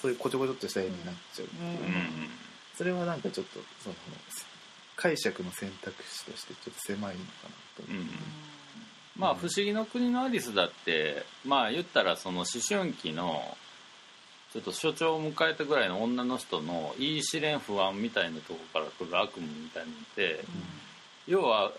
[0.00, 1.78] そういうこちょこちょっとした絵になっちゃうっていう。
[1.80, 2.08] うんうん
[2.74, 3.94] それはなんかちょっとその
[4.96, 7.82] 解釈の選択肢としてちょっと狭いのかなと。
[7.82, 8.08] 思う、うん。
[9.14, 13.58] まあ「不思議の国のアリス」だってまあ言ったらその思春期の
[14.52, 20.44] ちょっと所長を迎えたぐらいの女の人の言い知れん不安みたいなとこから来る悪夢みたいなのって
[21.26, 21.72] 要は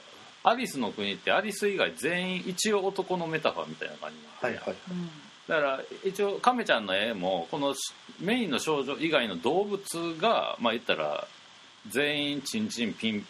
[0.43, 4.75] アリスの国ってアリス以外全員一応男のメタファーみたいな感じになはいはい。
[4.91, 5.09] うん
[5.47, 7.75] だから一応亀ちゃんの絵もこの
[8.21, 9.81] メインの少女以外の動物
[10.17, 11.27] がまあ言ったら
[11.89, 13.25] 全員チンチンピン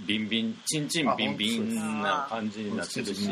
[0.00, 3.30] ビンビンチンチンビンビンな感じになってるし、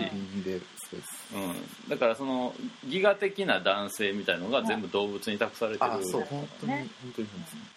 [0.91, 1.35] そうです。
[1.35, 2.55] うん、だからその
[2.87, 5.93] ギガ的な男性みたいのが全部動物に託されてる。
[5.93, 6.23] あそう。
[6.23, 6.89] 本当に、ね。
[7.03, 7.29] 本当に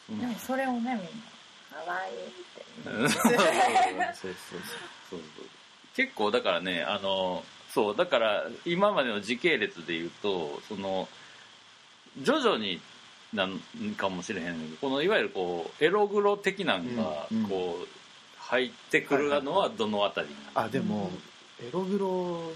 [0.10, 1.00] うんでもそれをねみんな
[1.86, 3.44] 可愛いってうんそうそうそう
[4.20, 4.34] そう
[5.10, 5.20] そう。
[5.96, 11.08] 結構だからねあのそうだから今までの時系列で言うとその
[12.22, 12.82] 徐々に
[13.32, 13.60] なん
[13.96, 17.48] かもしれへんけどこのいわゆるこうエログロ的なんがうんうん。
[17.48, 17.88] こう
[18.46, 21.10] 入ってくるのはどのあたりにあでも、
[21.64, 22.08] エログロ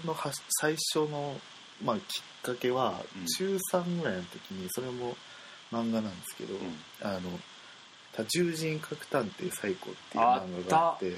[0.06, 1.34] のは最初の、
[1.82, 2.02] まあ、きっ
[2.42, 3.26] かけはうん。
[3.26, 5.16] 中3ぐらいの時にそれも
[5.72, 6.58] 漫画なんですけどん
[7.02, 7.20] 「あの
[8.12, 11.16] 多重人格探偵サイコ」っていう漫画があってうん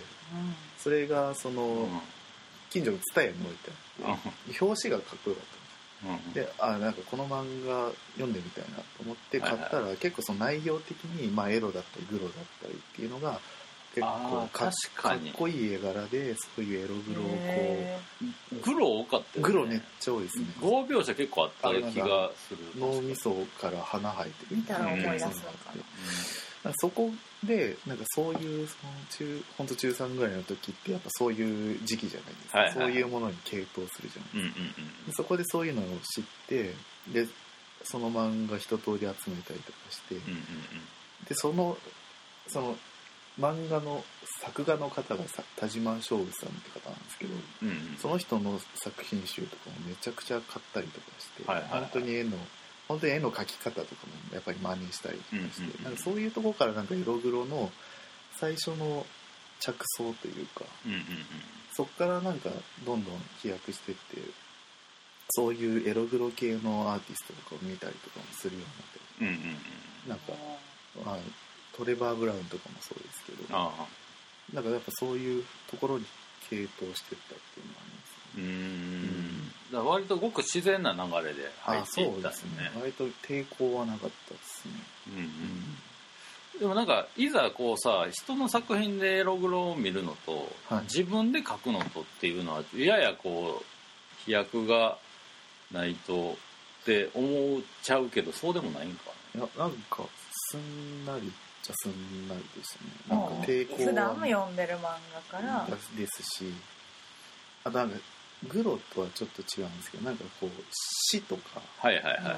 [0.79, 2.01] それがその、うん。
[2.71, 3.73] 近所の蔦屋に置いて
[4.05, 5.45] あって表紙がかっこよかっ
[6.05, 6.33] たうん。
[6.33, 13.41] であなんかこの漫画読んでみたいなと思って買ったら、結構その内容的に、まあ、エロだったりグロだったりっていうのが
[13.95, 15.31] 結構か確かに。
[15.31, 18.01] っこいい絵柄でそういうエログロをこへ
[18.63, 19.51] グロ多かったよね。
[19.51, 20.47] うグロめっちゃ多いですね。
[20.61, 22.59] 語描写結構あった気がする。
[22.79, 24.57] 脳みそから花生えてる。
[24.57, 25.79] 見たら思い出すのかなそ
[26.69, 26.73] うん。
[26.73, 27.11] かそこ
[27.43, 32.75] でなんかそういうその中本当中3ぐらいの時ってやっぱそういう時期じゃないですか、はいはい。
[32.75, 36.75] そういうものに傾倒するじゃないうんうんでそこでそういうのを知って
[37.13, 37.27] で
[37.83, 40.45] その漫画一通り集めたりとかして、うんうんうん。
[41.29, 41.77] でその
[42.47, 42.77] その
[43.41, 44.05] 漫画の
[44.41, 47.97] 作画の方がさ田島勝負さんって方なんですけど、うんうん。
[47.99, 51.81] その人の作品集とかもめちゃくちゃ買ったりとかして、はいはいはい。
[51.81, 52.31] 本当に絵の
[52.89, 55.85] 本当に絵の描き方とかもやっぱり真似したりとかして、うんうんうん。
[55.85, 57.71] なんかそういうところからなんか色黒の
[58.37, 59.07] 最初の
[59.61, 61.05] 着想というかうんうんうん。
[61.73, 62.51] そこからなんか
[62.85, 64.01] どんどん飛躍してって
[65.31, 68.63] そういうエログロ系のアーティストとかを見たりとかもするよ
[69.21, 69.41] うになって。
[69.41, 70.09] うんうんうん。
[70.09, 70.33] なんか、
[71.05, 71.19] まあ、
[71.81, 73.87] トレバー・ブラウンとかもそうですけどああ。
[74.55, 76.05] なんかやっぱそういうところに
[76.51, 78.45] 傾倒してったっていうのはありますね。
[78.45, 79.85] うーん。
[79.85, 82.71] だ割とごく自然な流れで入あっていったんそうですね。
[82.79, 84.73] 割と抵抗はなかったですね。
[85.09, 86.61] うんうん。
[86.61, 90.83] でもなんかいざこうさ人の作品でエログロを見るのと、はい。
[90.83, 93.65] 自分で書くのとっていうのはややこう
[94.25, 94.99] 飛躍が
[95.73, 96.37] ないと
[96.83, 100.03] って思っちゃうけどそうでもないんかいやなんか
[100.51, 102.75] すんなりっちゃすんなりでし
[103.09, 103.21] たね。
[103.21, 105.67] なんか抵抗普段もは読んでる漫画から。
[105.97, 106.53] ですし。
[107.65, 107.99] あとなんか
[108.49, 110.51] グロとはちょっと違うんですけどなんかこう
[111.11, 111.61] 死とか。
[111.79, 112.37] はいはいはい、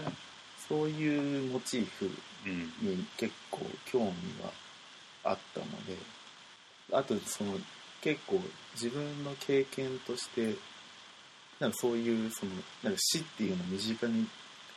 [0.68, 2.10] そういうモチーフ
[2.46, 2.72] うん。
[2.80, 4.08] に結構興味
[4.42, 4.50] が
[5.30, 5.96] あったので
[6.92, 7.52] あとその
[8.00, 8.40] 結構
[8.74, 10.56] 自分の経験として
[11.60, 14.26] なんかそういうそのなんか死っていうのを身近に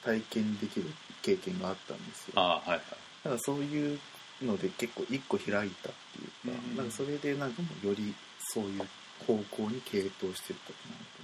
[0.03, 0.85] 体験できる
[1.23, 2.33] 経験があったんですよ。
[2.35, 2.81] ああはいはい。
[3.23, 3.99] なんかそういう
[4.43, 8.81] ので結構一個開いたっていうか、うんなんかそれでなんかもうよりそういう
[9.25, 11.19] 方向に傾倒していったかなと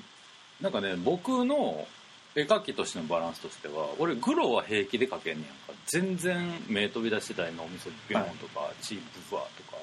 [0.62, 1.88] 思なんかね僕の
[2.36, 5.82] 絵描きとしてのバランスとしては俺グロは平気で描けんねやんか。
[5.88, 9.78] 全然目飛び出してたり脳みそピョンとか、チープバーとか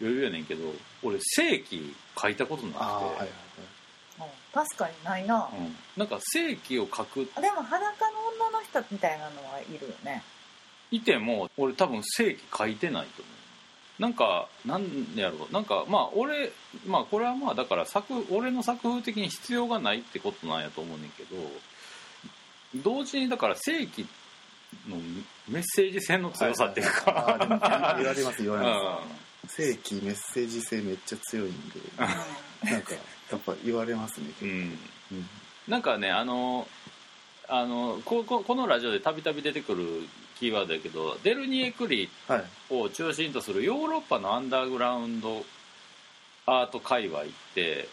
[0.00, 0.72] 余裕やねんけど
[1.02, 2.84] 俺正規描いたことなくて。
[2.84, 3.28] はいはいはい。
[3.28, 4.26] うん。
[4.52, 8.18] 確かにないな、うん、なんか正規を描くでも裸の
[8.50, 10.22] 女の人みたいなのはいるよね
[10.92, 14.02] いても俺多分正規描いてないと思う。
[14.02, 14.84] なんかなん
[15.16, 15.52] やろう。
[15.52, 16.52] なんかまあ俺
[16.86, 21.36] まあこれはまあだから作俺の作風的に必要がないってことなんやと思うねんけど
[22.82, 24.06] 同時にだから正規
[24.88, 24.96] の
[25.48, 28.74] メッセージ性の強さっていうか、あーでも言われます言われうん。
[28.74, 29.00] ま
[29.48, 31.80] す正規メッセージ性めっちゃ強いんで。
[31.98, 32.94] なんか
[33.30, 34.26] やっぱ言われますね。
[34.42, 34.78] うん、うん。
[35.68, 36.66] なんかねあの
[37.48, 40.08] あのこここのラジオでたびたび出てくる
[40.42, 45.44] キーワードやけどデルニエクリはいを中心とするヨーロッパのアンダーグラウンド
[46.46, 47.24] アート界隈っ
[47.54, 47.88] て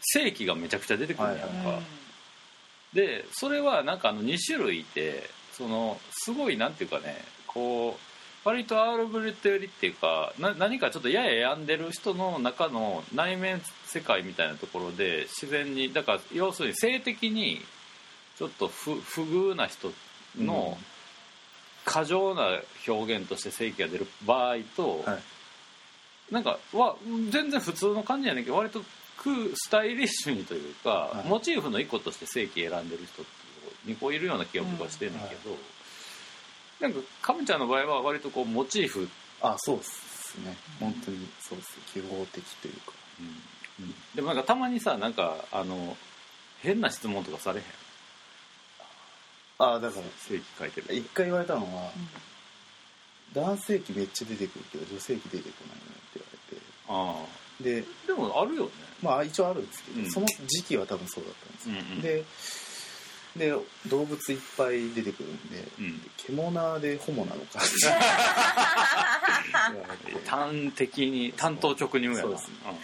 [0.00, 1.80] 正規がめちゃくちゃ出てくるんやんか、はい
[2.92, 7.96] でそれはなんかあの2種類いてそのすごいなんていうかねこ
[8.44, 17.60] う割とアールブレット寄りっていうかな何かちょっとやや病んでる人の中の内面世界みたいなところで自然にだから要するに性的に
[18.36, 19.92] ちょっと不不遇な人
[20.36, 20.76] の
[21.84, 25.22] 過剰な表現として正規が出る場合と、はい。
[26.32, 26.96] なんかは
[27.30, 28.82] 全然普通の感じやねんけど割と
[29.16, 31.28] クスタイリッシュにというか、はい。
[31.28, 33.30] モチーフの一個として正規選んでる人って
[33.86, 35.56] 2個いるような気が僕はしてんねんけど、
[36.80, 39.08] なんかカムちゃんの場合は割とこうモチーフ、
[39.40, 40.56] あそうですね。
[40.78, 41.78] 本当にそうです。
[41.92, 42.92] 記号的というか。
[44.14, 45.96] でもなんかたまにさなんかあの
[46.60, 47.64] 変な質問とかされへん？
[49.60, 50.94] あだから正規書いてる。
[50.94, 51.90] 一回言われたのは
[53.34, 56.20] 男性器めっちゃ出てくるけど女性器出てこないねって
[56.88, 57.24] 言わあ
[57.62, 57.82] れて。
[57.82, 58.06] であ。
[58.06, 58.70] でもあるよね。
[59.02, 60.10] まあ一応あるんですけど、うん。
[60.10, 62.00] その時期は多分そうだったんですよ、うんうん。
[62.00, 62.24] で
[63.36, 63.54] で
[63.88, 66.00] 動物いっぱい出てくるんで、うん。
[66.16, 67.68] 獣でホモなのかって。
[69.72, 70.28] 言われて。
[70.28, 72.20] 端的に担当直入やな。
[72.22, 72.76] そうですそん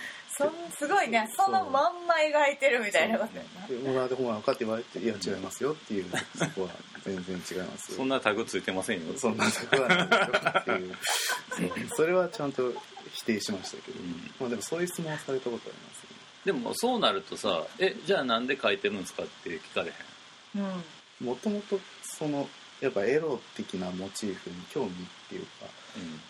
[0.78, 1.28] すごいね。
[1.36, 3.66] そのまんま描いてるみたいなことやな。
[3.66, 6.70] で獣でホモなのかって言われて「いや違いますよ」っていうそこは
[7.04, 9.18] 全然違いますそんなタグついてませんよ。
[9.18, 11.88] そんなことはないですよっていう。
[11.96, 12.72] それはちゃんと
[13.12, 14.30] 否定しましたけど、うん。
[14.40, 16.06] まあでもそういう質問はされたことあります
[16.44, 20.62] でもそうなるとさ「えじゃあなんで書いてるんですか?」って聞かれへん？
[20.62, 21.26] うん。
[21.26, 22.48] もともとその
[22.80, 24.94] やっぱエロ的なモチーフに興味っ
[25.28, 25.48] ていうか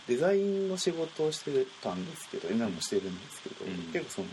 [0.07, 3.77] デザインの仕事をしてたんですけど今もしてるんですけど、うん。
[3.93, 4.29] 結構その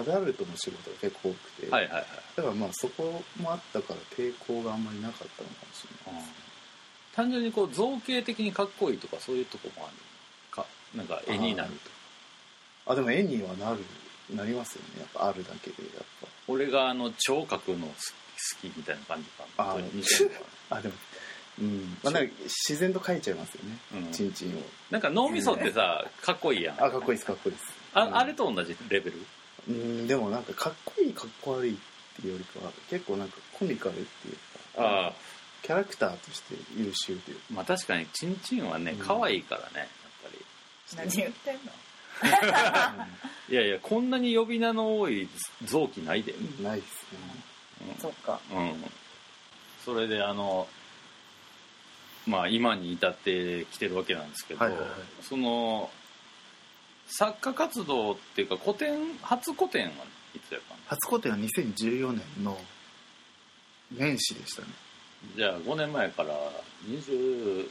[0.00, 2.04] アダルトの仕事が結構多くて、はいはいはい。
[2.36, 6.32] だからまあそこもあったから抵抗があんまりなかったのかもしれないです、
[7.16, 9.96] 単純にこう造形的にかっこいいとかそういうとこもある
[10.52, 10.66] か？
[10.94, 12.92] なんか絵になるとか。
[12.92, 13.80] あでも絵にはなる
[14.30, 15.00] なりますよね。
[15.00, 20.40] やっぱあるだけでやっ俺があの超描くの好き好きみたいな感じかあ本当に似てるか
[20.70, 20.94] ぱ あでも
[21.60, 21.98] うん。
[22.02, 24.12] まあ、なんか自然と描いちゃいますよね、うん。
[24.12, 24.62] チンチンを。
[24.90, 26.84] なんか脳みそってさかっこいいやん。
[26.84, 27.64] あかっこいいですかっこいいです。
[27.94, 29.26] ああれと同じレベル？
[29.68, 31.76] うんでもなんかかっこいいかっこ悪いっ
[32.20, 34.34] ていうよりかは結構なんかコミカルっていう
[34.76, 35.12] かああ。
[35.62, 37.36] キャラクターとして優秀という。
[37.36, 38.98] かまあ確かにチンチンはねうん。
[38.98, 39.86] 可愛いからねやっ
[40.22, 40.44] ぱり。
[40.96, 41.72] 何言ってんの？
[43.50, 45.28] いやいやこんなに呼び名の多い
[45.64, 46.32] 臓器ないで。
[46.32, 46.90] うんないです
[47.82, 47.96] ね。
[48.00, 48.40] そっか。
[48.52, 48.84] うん。
[49.84, 50.66] それであの
[52.28, 54.90] まあ今に至ってきてるわけなんですけど、はいはいはい。
[55.22, 55.90] その
[57.06, 59.90] 作家活動っていうか古典初古典は
[60.34, 60.80] いつやったの？
[60.88, 62.58] 初個展は2014年の
[63.96, 64.68] 年始でしたね。
[65.36, 66.28] じゃあ5年前から
[66.86, 67.68] 20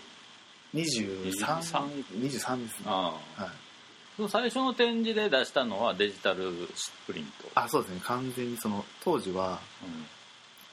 [0.73, 2.85] 23 23 23ですね。
[2.87, 3.43] ああ。
[3.43, 3.51] はい。
[4.15, 6.51] その最初の展示で出したのはデジタル
[7.05, 7.49] プリント。
[7.53, 8.01] あそうですね。
[8.03, 10.05] 完全にその当時はうん。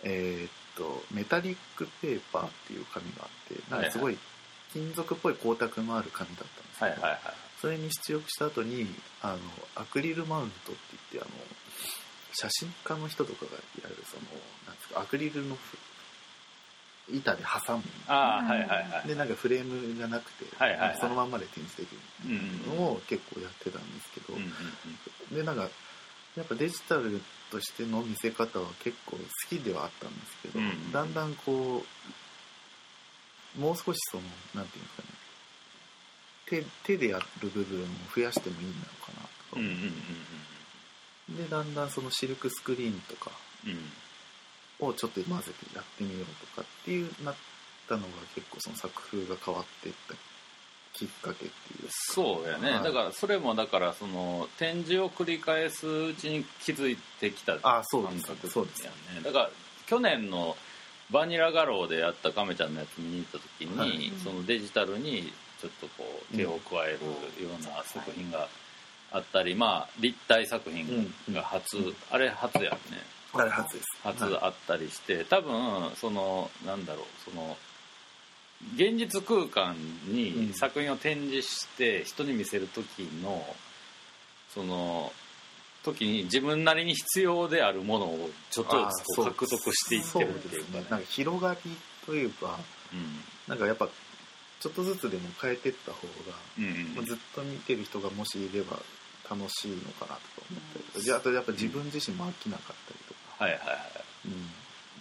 [0.05, 4.19] えーっとメタリックペーパーっていう紙があってなんかすごい
[4.73, 7.21] 金属っぽい光沢のある紙だったんですけど、はいはいはい。
[7.61, 8.87] それに出力した後に
[9.23, 9.39] あの
[9.77, 10.81] アクリルマウントって
[11.13, 11.47] 言ってあの
[12.33, 14.23] 写真家の人とかがやるその
[14.67, 15.79] なんですかアクリルのふ
[17.13, 17.83] 板で挟む。
[18.09, 19.09] ああはいはいはい。
[19.09, 20.99] でなんかフレームがなくて、はいはいはい。
[20.99, 21.91] そのまんまで展示でき
[22.27, 24.53] うんるのを結構やってたんですけど、うんうん
[25.33, 25.37] うん。
[25.37, 25.69] でなんか
[26.37, 27.21] やっぱデジタル
[27.51, 31.85] としての見せ方は結構好きではあったんですけど、うんだんだんこ
[33.57, 34.23] うもう少しその
[34.55, 35.09] なんていうんですかね
[36.85, 39.71] 手手でやる部分を増やしてもいいのかなとかうんうん
[41.29, 43.31] うんでだんだんそのシルクスクリーンとか
[43.65, 43.79] うんうん。
[44.81, 47.35] をちょっと混ぜてやってみようとかっていうなっ
[47.89, 50.15] たのが結構その作風が変わっていった
[50.95, 52.85] きっかけっていうそうやね、はい。
[52.85, 58.27] だからそれもだからその展示を繰り返すうちに気づいてきたあそうです。
[58.27, 58.85] 感覚そうです。
[58.85, 59.51] やねだから
[59.87, 60.57] 去年の
[61.11, 64.13] バニラガローでやった亀ちゃんのやつ見に行った時に、はい。
[64.23, 68.49] そのデジタルにちょっとこう手を加えるような作品が
[69.11, 71.97] あったり、まあ立体作品が初、うん。
[72.11, 72.79] あれ初やね。
[73.33, 73.87] あれ初です。
[74.05, 74.39] 初はい。
[74.43, 77.57] あったりして多分そのなんだろうその
[78.75, 80.53] 現実空間にうん。
[80.55, 83.45] 作品を展示して人に見せる時の
[84.55, 85.13] その
[85.85, 90.87] 時に自分なりに必要であるものをちょっとずつ獲得していってるっていうかね。
[90.91, 92.59] なんか広がりというか
[93.47, 93.89] なんかやっぱ
[94.61, 96.95] ちょっとずつでも変えてった方が、うんうん。
[96.95, 98.79] まあずっと見てる人がもしいれば
[99.29, 100.19] 楽しいのかなとか
[100.51, 100.63] 思っ
[100.95, 103.79] たりああとやっぱ自分自身も飽きなかったりとか、はいはいはい。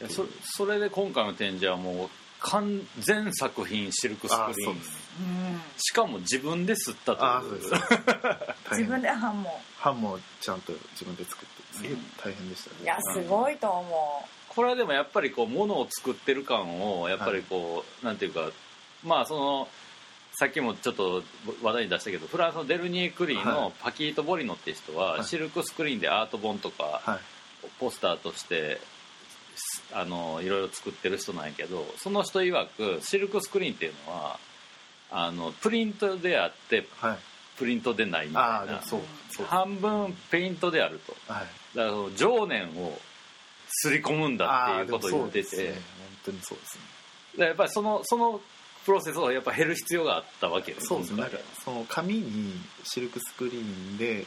[0.01, 0.09] うん。
[0.09, 2.09] そそれで今回の展示はもう
[2.43, 4.47] 完全作品シルクスクリーン。
[4.47, 4.97] あーそうです。
[5.19, 5.61] うん。
[5.77, 7.61] しかも自分で吸ったああという。
[7.61, 7.81] そうです。
[8.69, 8.79] 大変。
[8.79, 11.91] 自分で版も版もちゃんと自分で作ってすげえ
[12.23, 18.51] 大変でしたね、いやすごいと思これはでもやっぱりこう物を作ってる感をやっぱりこう、なんていうか
[19.03, 19.67] まあその
[20.35, 21.23] さっきもちょっと
[21.61, 25.23] 話題に出したけどフランスのデルニエ・クリーはのパキート・ボリノっていう人は、はい。
[25.23, 27.19] シルクスクリーンでアート本とかはい。
[27.79, 28.79] ポスターとして
[29.93, 34.39] あのいろいろ作ってる人なんやけどその人曰くシルクスクリーンっていうのは
[35.11, 37.17] あのプリントであってはい。
[37.57, 38.81] プリントでないみたいな。
[39.47, 41.15] 半分ペイントであると。
[41.31, 41.77] はい。
[41.77, 42.99] だから情念を
[43.69, 45.69] すり込むんだっていうことを言ってて、ね。
[45.69, 45.81] 本
[46.25, 46.79] 当にそうです
[47.37, 47.45] ね。
[47.45, 48.41] やっぱりそのその
[48.85, 51.23] プロセスをやっぱ減る必要があったわけよそうですね。
[51.63, 54.25] その紙にシルクスクリーンで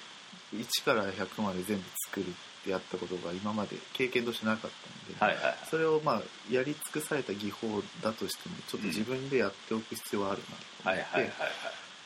[0.54, 2.32] 1から100まで全部作るって
[2.70, 4.76] やったことが今まで経験としてなかった
[5.12, 5.44] ので、はいはい。
[5.44, 11.50] はいそれをまあやり尽くされた技法だとしてもちょっと自分でやっておく必要はあるなと思って、はいはいはいはい。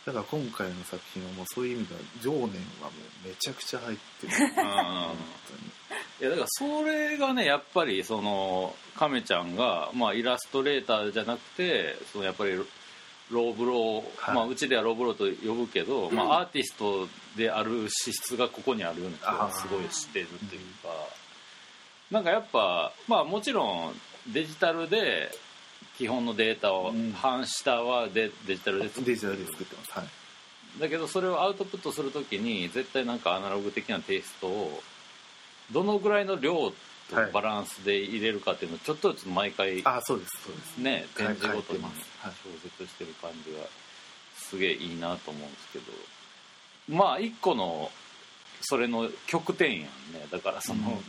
[0.06, 2.54] だから今回の作品はもうそういう意味では情念はも
[3.24, 4.32] うめちゃくちゃ入ってる。
[4.56, 5.16] うん本
[6.20, 12.52] いやだからそれがねやっぱりその亀ちゃんが、まあ、イラストレーターじゃなくてそのやっぱり
[13.30, 14.34] ロローブロー、はい。
[14.34, 20.88] まあ、うちではローブローと呼ぶけど、まあ、アーティストである資質がここにあるような気がすごいしてるっていうか
[22.10, 23.94] なんかやっぱまあもちろん
[24.32, 25.30] デジタルで
[25.96, 29.92] 基本のデータをうん反下はデデジタルで作当にデジタルで作ってます。
[29.92, 30.80] はい。
[30.80, 34.82] だけどそれをアウトプットするときに絶対なんかアナログ的なテイストを
[35.72, 36.72] どのぐらいの量
[37.10, 37.32] とはい。
[37.32, 40.30] バランスで入れるかっていうのをちょっとずつ毎回あそうです。
[40.44, 40.78] そうです。
[40.78, 42.32] ね展示ごとに変えてますはい。
[42.32, 43.66] 調節してる感じが
[44.36, 45.84] すげえいいなと思うんですけど。
[46.88, 47.90] まあ一個の
[48.62, 49.88] それの極点やんね。
[50.30, 51.02] だからその、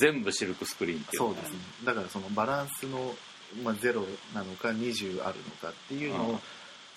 [0.00, 1.58] 全部シルクスクリーンっていうそうですね。
[1.84, 3.14] だからそのバランスの、
[3.62, 6.38] まあ、0なのか20あるのかっていうのを、うん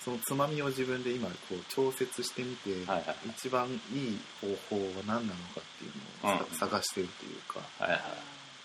[0.04, 7.60] そのつまみを自分で今こう調節してみて、はいはい一番いい方法は何なのかっていうのをさ、うん探してるというか。
[7.78, 8.00] はいはい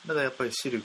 [0.05, 0.83] だからやっぱりシル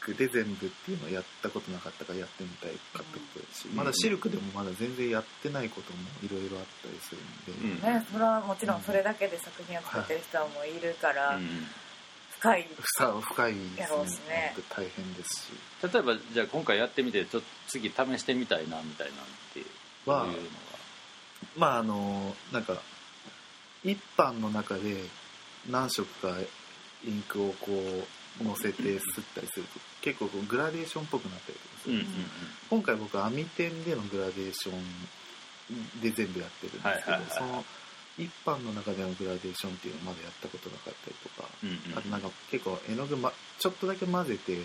[0.00, 3.76] クで全部っていうのをやったことなかったからやってみたいかったことだし、うん。
[3.76, 7.94] まだシルクでもまだ全然やってないこともいろいろあったりするんで、うん。
[7.94, 11.38] ね、それはもちろんそれだけで作品を作ってる人はもういるから、
[12.38, 14.54] 深い深いですやろうしね。
[14.70, 15.92] 大変ですし。
[15.92, 19.16] 例えばじゃあ今回やってみてちょっと次試してみたいなみたいなん
[19.52, 19.66] ていう
[20.08, 20.26] は
[21.56, 22.80] まああのなんか
[23.84, 25.04] 一般の中で
[25.70, 26.36] 何色か
[27.04, 27.72] インクをこ
[28.40, 29.00] う乗せて吸っ
[29.34, 32.06] たりすると結構こうグラデーションっぽくなったりとかする、うんうん
[32.70, 37.30] 今回僕網点でのグラデーションで全部やってるんですけど、はいはいはいはい。
[37.30, 37.64] その
[38.18, 44.58] 一般の中でのグラデーションっていうのをまだやったことなかったりとか、うんうんあとなんか結構絵の具、ま、ちょっとだけ混ぜて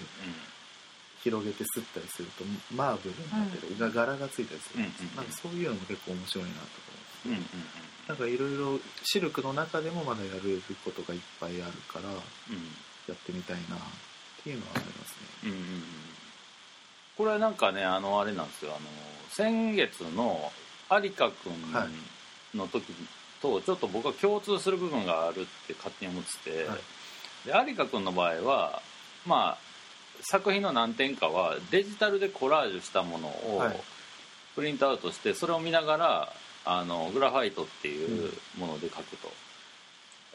[1.24, 2.44] 広げて吸ったりすると
[2.76, 6.94] マーブルになってる、が柄がついたりするんですよ、うんなんかそういうのも結構面白いなとか
[7.26, 7.46] うんうんうん。
[8.08, 12.20] なんかいろいろシルクの中でもまだやることがいっぱいあるからや
[13.14, 13.80] ってみたいなっ
[14.44, 15.16] ていうのはあります
[15.46, 15.46] ね。
[15.46, 15.64] うんうんうん。
[15.64, 15.84] うん
[17.16, 18.72] これはなんかねあのあれなんですよ。
[18.76, 18.90] あの
[19.30, 20.52] 先月の
[20.90, 21.54] 有香君
[22.56, 22.92] の時
[23.40, 27.66] とちょっと僕は共通する部分があるって勝手に思ってて、はい。
[27.66, 28.82] で有香君の場合は
[29.28, 29.73] まあ
[30.22, 33.80] 作品の何点かはデジタルでコラージュしたものをはい。
[34.56, 36.34] プリントアウトしてそれを見ながら
[36.66, 39.32] あのグラファイトっていうもので書くと。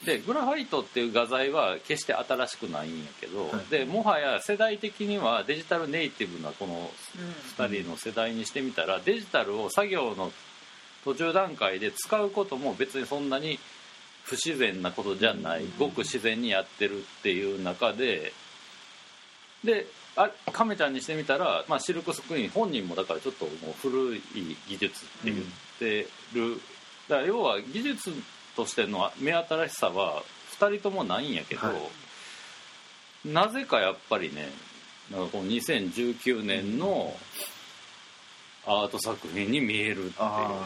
[0.05, 3.71] でグラファイトっていう画材は決して新しくないんやけど、はい。
[3.71, 7.65] でもはや世代的にはデジタルネイティブなこのうん。
[7.65, 10.33] 2人の世代にしてみたらデジタルを作業の
[11.05, 13.59] 途中段階で使うことも別にそんなに
[14.25, 15.65] 不自然なことじゃない。
[15.79, 18.33] ごく自然にやってるっていう中で
[19.65, 19.87] で
[20.17, 24.23] あ亀ちゃんにしてみたら、まあ、シルクスクリーン本人もだからちょっともう古い
[24.69, 25.37] 技術って言っ
[25.79, 26.61] てる、
[27.09, 28.13] だから要は技術
[28.57, 30.23] としての目新しさは
[30.59, 31.75] 2人ともないんやけど、は
[33.25, 34.49] なぜかやっぱりね
[35.11, 37.17] なんかこの2019年の
[38.67, 40.13] アート作品に見えるっていう。
[40.19, 40.61] あ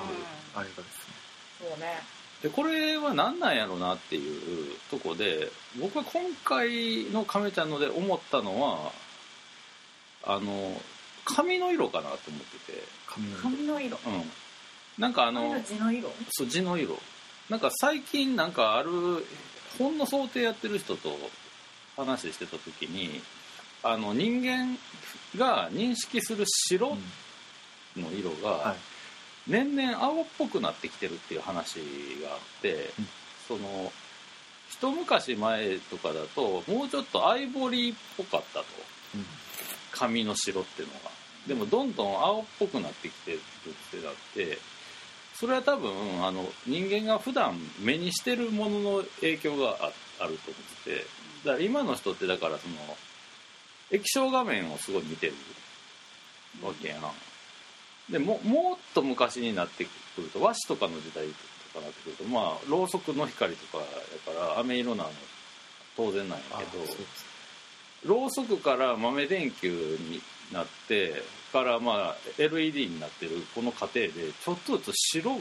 [0.55, 1.15] ああれがですね。
[1.61, 5.49] そうねでこれは何なんやろうなっていうとこで
[5.81, 8.93] 僕は今回の亀ちゃんので思ったのは
[10.25, 10.81] あの
[11.25, 12.83] 髪の色かなと思ってて。
[13.07, 13.43] 髪の色。
[13.43, 13.99] 髪の色。
[14.07, 14.23] うん。
[14.99, 16.13] なんかあの髪の地の色。
[16.31, 16.99] そう地の色。
[17.49, 18.91] なんか最近なんかある
[19.79, 21.17] 本の想定やってる人と
[21.97, 23.21] 話してた時に
[23.83, 24.79] あの人間
[25.37, 26.97] が認識する白
[27.97, 28.92] の色が、はい
[29.49, 31.77] 年々青っぽくなってきてるっていう話
[32.23, 33.09] があって、うん。
[33.49, 33.93] その
[34.71, 38.65] 一昔前とかだともうちょっとアイボリーっぽかったと。
[39.15, 39.27] うん。
[39.91, 41.23] 髪の白っていうのが。
[41.47, 43.41] でもどんどん青っぽくなってきてるっ
[43.91, 44.59] てなって
[45.35, 51.07] それは多分あの人間が普段目にしてるものの影響がああると思ってて
[51.45, 52.77] だから今の人ってだからその
[53.91, 55.35] 液晶画面をすごい見てる
[56.63, 57.09] わけやな
[58.11, 63.85] でももっと昔になってくると和紙とかの時代とかなってくるとまあろうそくの光とかや
[64.35, 65.11] から飴色なの
[65.97, 70.21] 当然なんやあけどろうそくから豆電球に
[70.53, 71.23] なって
[71.53, 75.39] からまあ LED になってるこの過程でちょっとずつ白が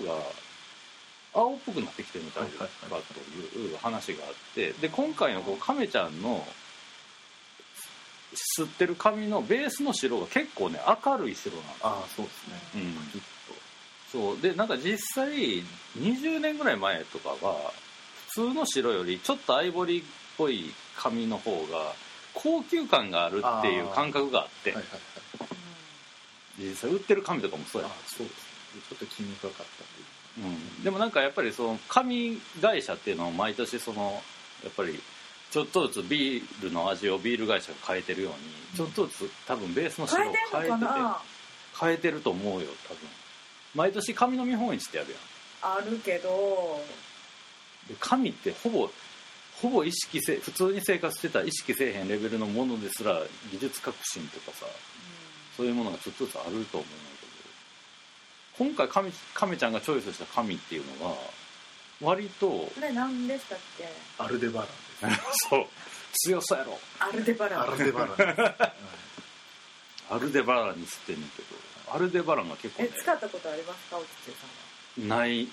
[1.33, 6.45] 青っぽくなってきてるんじゃないかという話があってで今回のこう亀ちゃんの
[8.33, 11.87] 吸ってる髪のベースの白が結構ね明るい白なんですよ。
[11.87, 12.61] ああそうですね。
[12.75, 12.81] うん。
[13.11, 13.21] きっ
[14.11, 14.41] そう。
[14.41, 15.63] でなんか実際
[15.97, 17.71] 20年ぐらい前とかは
[18.29, 20.05] 普通の白よりちょっとアイボリーっ
[20.37, 21.93] ぽい髪の方が
[22.33, 24.71] 高級感があるっていう感覚があって。
[24.71, 25.01] とはいはいはい。
[26.59, 27.87] 実際売ってる紙とかもそうや。
[27.87, 28.37] あ、そうです
[28.75, 28.81] ね。
[28.89, 30.47] ちょっと気にかかったっていう。
[30.47, 34.21] うん、でもなんかやっぱりその紙会社っていうのを毎年その
[34.63, 35.01] やっぱり
[35.51, 38.37] ちょっとずつビールの味をビール会社が変えてるように
[38.77, 40.85] ちょっとずつ多分ベースの白を変えてん変えて
[41.79, 42.99] 変えてると思うよ多分。
[43.75, 45.77] 毎年紙の見本市ってやるやん。
[45.77, 46.81] あるけど。
[47.87, 48.89] で神ってほぼ
[49.61, 53.21] ほぼ意識せ普通に生活してたら意識せえへんレベルのものですら
[53.51, 54.65] 技術革新とかさ
[55.57, 56.85] そういうものがちょっとずつあると思うんだ
[58.57, 58.65] けど。
[58.69, 61.15] 今回神亀ちゃんがチョイスした神っていうのが
[62.01, 63.87] 割とこれ何でしたっけ？
[64.17, 64.69] アルデバラン
[65.49, 65.65] そう。
[66.13, 66.79] 強さやろ。
[66.99, 67.57] アルデバラ。
[67.57, 68.13] ンアルデバラ。
[68.13, 68.71] ン
[70.09, 71.55] アルデバランに吸ってんねんけど。
[71.93, 75.47] アルデバランが結構、えね、使ったことありますかおつつさんない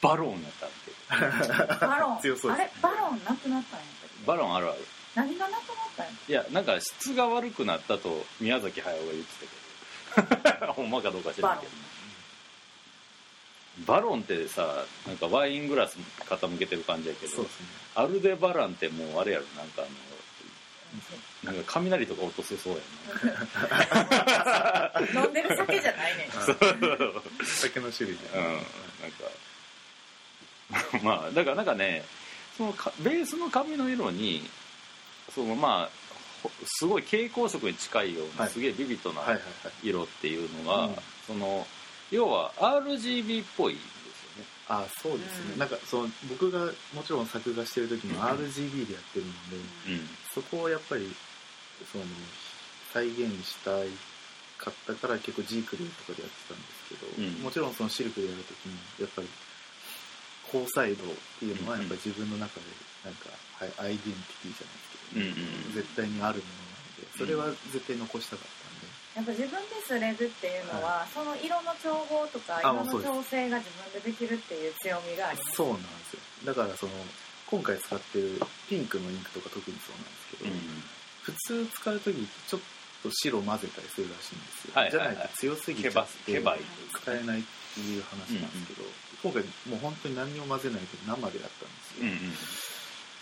[0.00, 2.20] バロンやったんけはバロン。
[2.20, 4.24] 強そうあれバロンなくなったんやったっけ？
[4.24, 4.86] どバロンあるある。
[5.14, 9.46] 何がなくなったんやいやなんか質が悪くなったと宮崎駿が言って
[10.16, 10.22] た
[10.56, 10.72] けど。
[10.72, 11.72] ほんまかどうか知らんけど
[13.84, 17.48] バロンってさなんかワイングラス傾けてる感じやけどね。
[17.94, 22.80] アルデバランってもうあれやろなんかあのなんか雷とか落とせそうや
[25.14, 26.28] 飲んでる酒じゃないねん。
[26.28, 26.36] な
[27.44, 28.44] 酒の種類でうん。
[28.44, 28.62] なん
[30.90, 32.04] か まあだからなんかね
[32.56, 34.48] そのかベースの髪の色に
[35.34, 35.90] そのまあ
[36.42, 38.52] ほすごい蛍光色に近いような、はい。
[38.52, 39.72] すげえビビッドなはいはいはい。
[39.82, 40.96] 色っていうのが、うん。
[41.26, 41.66] その
[42.10, 44.46] 要は RGB っぽいんですよね。
[44.68, 45.58] あそうですね、うん。
[45.58, 46.60] なんかその僕が
[46.94, 49.60] もちろん作画してる時も RGB でやってるので、う
[49.96, 50.08] ん。
[50.34, 51.14] そこをやっぱり
[51.90, 52.04] その
[52.92, 53.88] 再現したい
[54.58, 57.42] かったから結構 G クレイとかでやってたんですけど、うん。
[57.42, 59.28] もちろんそのシルクでやる時もやっぱり
[60.52, 62.66] 高彩度っていうのはやっぱり自分の中で
[63.04, 65.74] なんか、はい、アイデンティティじゃないですけど、うんうんうん。
[65.74, 68.65] 絶対にあるものなのでそれは絶対残したかった
[69.16, 76.20] やっぱ自分でスレズっていうのは、その色の調合とかあ色の調整が自分でできるっていう強みがありますそうなんですよ。
[76.44, 76.92] だからその
[77.48, 78.38] 今回使ってる
[78.68, 80.52] ピンクのインクとか特にそうなんですけど、
[81.22, 82.60] 普通使う時ちょっ
[83.02, 85.16] と白混ぜたりするらしいんですよ、はいはいはい。
[85.16, 86.60] じゃないと強すぎちゃってケバケバい。
[86.92, 88.84] 使えないっていう話なんですけど、
[89.24, 89.42] 今回
[89.72, 92.36] もう本当に何にも混ぜないで生でやったんですよ、うんうん。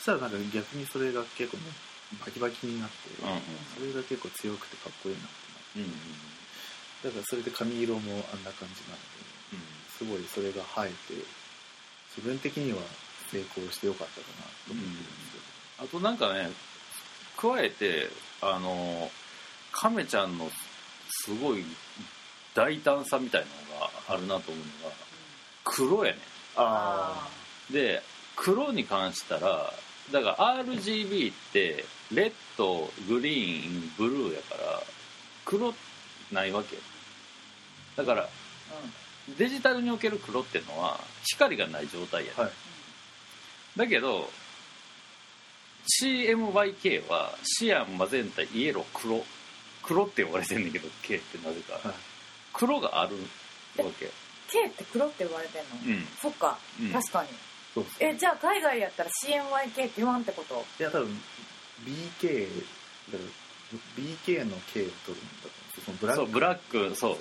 [0.02, 1.70] そしたらなんか逆にそれが結構ね
[2.18, 3.40] バキバキになって、うんうん。
[3.78, 5.43] それが結構強くてかっこいいなってなって
[5.76, 5.90] うんうん
[7.02, 8.00] だからそれで髪色も
[8.32, 9.60] あんな感じなのでうん。
[9.98, 11.22] すごいそれが映えて
[12.16, 12.78] 自分的には
[13.30, 15.38] 成功してよかったかなと思ってるんですけ
[15.82, 16.50] ど、あとなんかね
[17.36, 18.08] 加えて
[18.40, 19.10] あの
[19.72, 20.48] 亀ちゃんの
[21.10, 21.64] すごい
[22.54, 24.94] 大胆さみたいなのがあるなと思うのが
[25.64, 26.18] 黒やね。
[26.56, 27.28] あ
[27.70, 28.02] で
[28.36, 29.72] 黒に関したら
[30.12, 34.82] だから RGB ってレッドグリーンブルーやから
[35.44, 35.74] 黒
[36.32, 36.78] ないわけ。
[37.96, 38.28] だからあ
[39.38, 42.52] デジタルにおける黒っていうのは光がない状態やね、はい。
[43.76, 44.30] だけど
[46.02, 49.24] CMYK はシアンマゼンタイエロー黒。
[49.82, 51.96] 黒って呼ばれてんねんけど K ってなぜか、はい。
[52.54, 53.16] 黒がある
[53.84, 54.10] わけ。
[54.50, 56.06] K って黒って言われてんの、うん。
[56.22, 56.90] そっか、うん。
[56.90, 57.28] 確かに。
[58.00, 60.64] えじゃあ海外やったら CMYK って言わんってこと？
[60.80, 61.20] いや多分
[61.84, 62.48] BK
[63.12, 63.30] だから
[63.96, 67.16] BK の K を取るんだと思うんですよそのブラックそうブラックそう。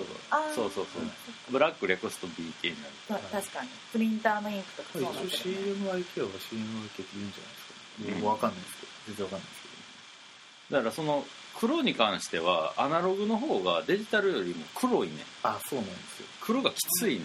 [0.54, 0.86] そうそう。
[0.86, 1.04] そう
[1.50, 3.22] ブラックレコスト BK になる。
[3.30, 3.68] た確かに。
[3.92, 8.92] プリンターのインクとかそうなって一応るね CMYK は CMYK って言うんじゃないですか、ねわかんないですけど。
[9.06, 10.76] 全然わかんないですけど。
[10.76, 11.24] だからその
[11.58, 15.14] 黒に関してはアナログの方がデジタルよりも黒いね。
[15.42, 16.26] あそうなんですよ。
[16.40, 17.24] 黒がきついね。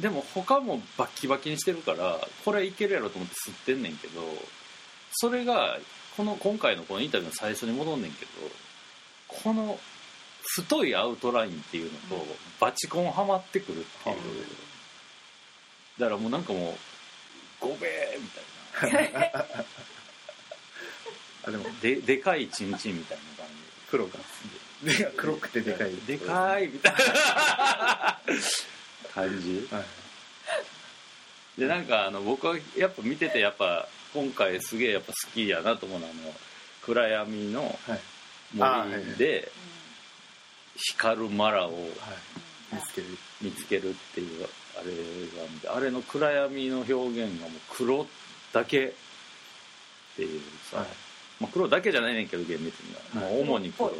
[0.00, 4.22] でも他もバッキバキにしてるからこれいけるやろと思って吸ってんねんけど
[5.12, 5.78] それが
[6.16, 8.30] この今回のこのインタビューの最初に戻んねんけど
[9.28, 9.78] この
[10.42, 12.22] 太いアウトラインっていうのとうん。
[12.60, 14.16] バチコンはまってくるっていう。
[14.16, 14.22] は
[15.98, 16.74] だからもうなんかもう
[17.60, 18.28] ゴベーみ
[18.90, 19.28] たいな。
[21.44, 23.46] あでもででかいチンチンみたいな感
[23.88, 24.18] 黒が
[24.82, 25.12] で。
[25.16, 25.90] 黒くてでかい。
[25.90, 28.20] じでかいみたいな。
[29.14, 29.68] 感じ。
[29.70, 29.84] はい。
[31.60, 36.32] でなんかあの僕はやっぱ見ててやっぱ今回すげえやっぱ好きやなと思うのはあの
[36.82, 37.78] 暗闇の
[38.54, 39.50] 森で
[40.76, 41.82] 光るマラをはい。
[42.72, 43.06] 見つける
[43.42, 44.92] 見つけるっていうあれが
[45.52, 48.06] 見てあれの暗闇の表現がもう黒
[48.52, 48.92] だけっ
[50.16, 50.40] ていう
[50.70, 50.86] さ、はい。
[51.38, 53.34] まあ、黒だけじゃないねんけど厳密には、はい。
[53.34, 53.94] もう主に黒、うん。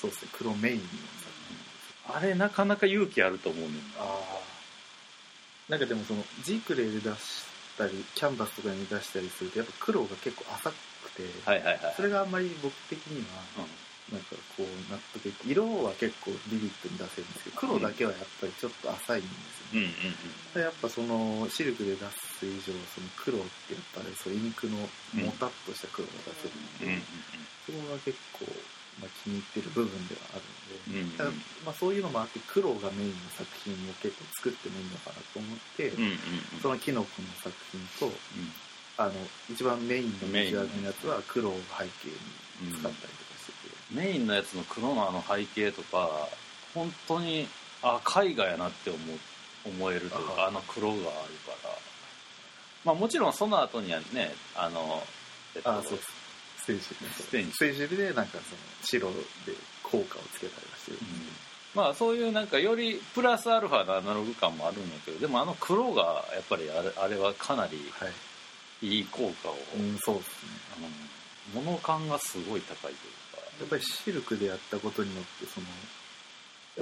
[0.00, 0.82] そうですね黒メインの
[2.16, 4.40] あれなかなか勇気あると思うねんああ
[5.68, 7.44] なんかでもその G クレイで出し
[7.76, 10.74] たりキャンバスとかに出したりするとやっぱ黒が結構浅く
[11.16, 11.94] て、はいはいはい。
[11.96, 13.24] それがあんまり僕的に
[13.58, 13.66] は
[14.12, 19.28] なんかこう納得いく色は結構ビビッドに出せるんですけど黒だけはやっぱりちょっと浅いんで
[19.72, 26.86] すよね、うんうんうんでやっぱそのシルクで出す以上その黒ってやっぱりそのインクのもたっとした黒が出せるう。
[26.86, 27.02] んうんので、
[27.66, 28.46] そこが結構、
[29.00, 30.44] まあ、気に入ってる部分ではある
[30.94, 31.30] ので、うんうんただ
[31.66, 36.18] まあ、そういうのもあって黒がメインの作品を結構作ってもいいのかなと思って、うんうんうん
[36.62, 38.14] そのキノコの作品とうん
[38.96, 39.12] あの
[39.50, 42.14] 一番メインのメジュアルのやつは黒を背景
[42.62, 43.04] に使ったりとか
[43.38, 46.28] してて、メインのやつの黒のあの背景とか
[46.72, 47.48] 本当に
[47.82, 49.18] あ絵画やなって思う
[49.66, 51.10] 思えるというかああの黒があるか
[51.64, 51.74] ら。
[52.84, 55.02] まあもちろんその後にはねあの、
[55.56, 56.23] えっとあそうです
[56.64, 56.88] ステージス
[57.30, 59.10] テージステージでなんかその白
[59.44, 59.52] で
[59.82, 60.96] 効果をつけたりはしてる。
[60.96, 61.00] ん。
[61.00, 67.76] ですまあそういうなんかよりプラスアルファのアナログ感もあるんやけどでもあの黒がやっぱりあれあれはかなり
[68.80, 69.00] い。
[69.00, 70.50] い効果を、うん、そうですね。
[71.54, 72.94] あの物感がすごい高いという
[73.36, 73.44] か。
[73.60, 75.66] やっぱりシルクでやったことによってその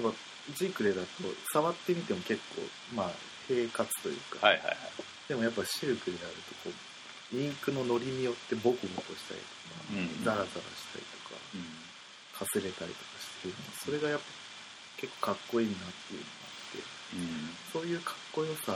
[0.04, 0.18] やっぱ
[0.56, 1.06] ジークレだと
[1.52, 2.62] 触ってみても結構
[2.94, 3.10] まあ
[3.46, 4.76] 平滑というか、はいはいはい。
[5.28, 6.72] でもやっぱシルクでやるとこう
[7.32, 10.54] インクののりによってボコボコしたりとか、うんザラザラし
[10.92, 11.64] たりとかうん
[12.38, 13.54] かすれたりとかしてる。
[13.54, 14.24] のそれがやっぱ
[14.98, 15.78] 結構かっこいいなっ
[16.08, 16.78] ていうのがあって
[17.16, 18.72] うんそういうかっこよさ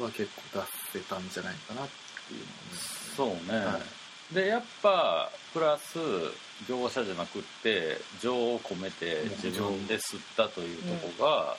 [0.00, 0.60] は結構
[0.92, 1.88] 出せたんじゃないかなっ
[2.28, 3.80] ていうのを思いますそうね、は
[4.30, 4.34] い。
[4.34, 5.98] でやっぱプラス
[6.68, 11.56] 業者じゃなくって情を込めて自分で吸ったというとこが、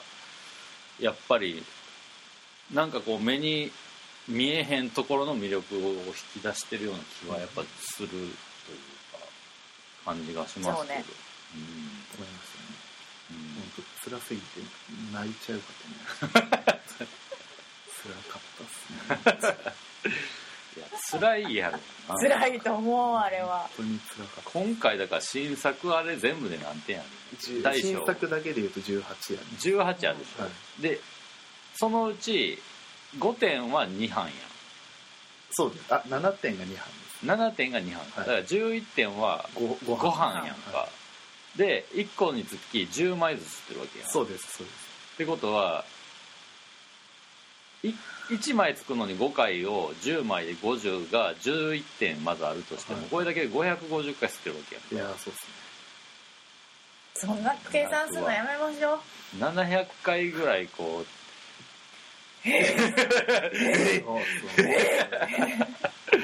[0.98, 1.62] やっぱり
[2.72, 3.70] なんかこう目に
[4.28, 8.38] 見えへんところの魅力を引き出してるような気はやっぱするというか
[10.04, 10.76] 感じがしますけど。
[10.76, 11.04] そうね。
[11.54, 11.60] うん。
[11.62, 12.64] 思いましたね。
[13.30, 14.60] うん本当辛すぎて
[15.12, 17.06] 泣いちゃうかと思いました
[18.04, 19.74] 辛かったっすね。
[20.76, 22.16] いや辛いやろな。
[22.16, 23.70] 辛いと思うあれは。
[23.76, 24.50] 本当に辛かった。
[24.50, 27.08] 今回だから新作あれ全部で何点やね
[27.38, 28.06] 新小。
[28.06, 30.82] 作だけで言うと18やね18あるでしょ、はい。
[30.82, 31.00] で
[31.76, 32.60] そのうち
[33.18, 34.32] 5点は2班や。
[35.52, 35.94] そうです。
[35.94, 37.26] あ7点が2班です。
[37.26, 40.44] ん7点が2班、だから11点は 5, 5班。
[40.46, 40.88] やんか、は
[41.56, 44.08] で1個につき10枚ずつってるわけやん。
[44.08, 44.76] そうですそうです。
[45.14, 45.84] ってことは
[47.84, 47.94] い
[48.30, 53.08] 1枚つくのに5回を10枚で50が11点まずあるとしても、はい。
[53.10, 55.54] これだけで550回吸ってるわけやんいやそうですね。
[57.16, 58.98] そんな計算するのやめましょう。
[59.38, 61.06] 700回ぐらいこう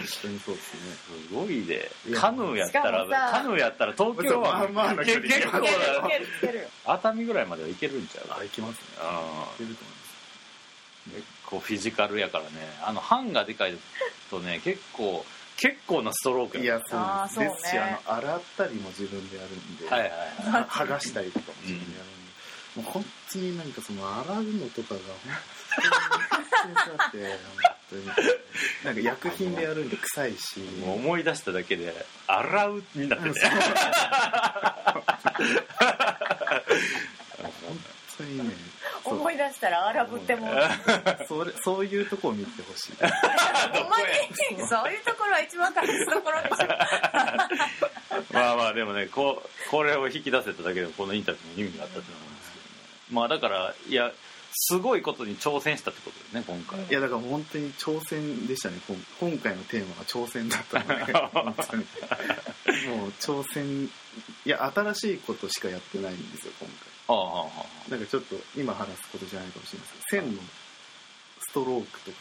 [0.06, 0.92] すね
[1.28, 4.68] すごいでいやカヌーやったらカヌーやったら東京は
[5.04, 10.10] 結構だよ熱海ぐらいまではいけるんちゃうあいきますねあいけると思います
[11.16, 12.50] 結構フィジカルやからね
[12.84, 13.74] あの版がでかい
[14.30, 15.24] とね結構
[15.56, 25.00] 結構なストロークやますいやそうですですしあの洗ったりも自分でやるんで、はいはいは剥がしたりとかも自分でやるんで、もう本当になんかその洗うのとかが
[25.80, 25.90] 本
[26.62, 27.28] 当に辛くて本
[27.90, 28.06] 当に
[28.84, 31.94] なんか薬品でやるんで臭いしもう思い出しただけで
[32.26, 33.50] 洗うになってて本
[38.18, 38.44] 当にね
[39.04, 40.48] 思い出したら荒ぶっても
[41.26, 43.08] それそういうとこを見てほしいほん
[43.88, 44.04] まに
[44.68, 46.56] そういうところは一番隠すところでしょ
[48.34, 52.70] まあまあでもねこうこれを引き出せただけでもこのインタビューの意味があったと思うんですけどね
[53.10, 54.12] まあだからいや
[54.62, 58.78] すごいことに挑戦したってことですね今回、いやだから本当に挑戦でしたね。
[58.86, 61.12] こん今回のテーマが挑戦だったので
[62.94, 63.90] もう挑戦い
[64.44, 66.68] や新しいことしかやってないんですよ今
[67.08, 70.42] あああああ回なんかちょっと今話すことじゃないかもしれないですけど線の
[71.40, 72.18] ストロークとか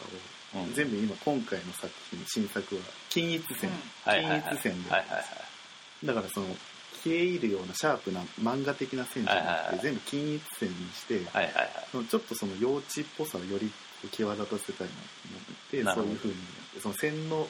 [0.56, 0.74] を、うん。
[0.74, 3.70] 全部今今回の作品新作は均一線、
[4.06, 4.42] あはいはいはい。
[4.44, 5.22] 均一線で、はいはいは
[6.04, 6.08] い。
[6.08, 6.48] だからその
[7.04, 13.72] 消え入るようなシャープな漫画的な線じゃなくて、全部均一線にして、ちょっとその幼稚っぽさをより
[14.12, 14.88] 際立たせたい
[15.84, 16.36] なと思ってそういうふうに
[16.82, 17.48] その線の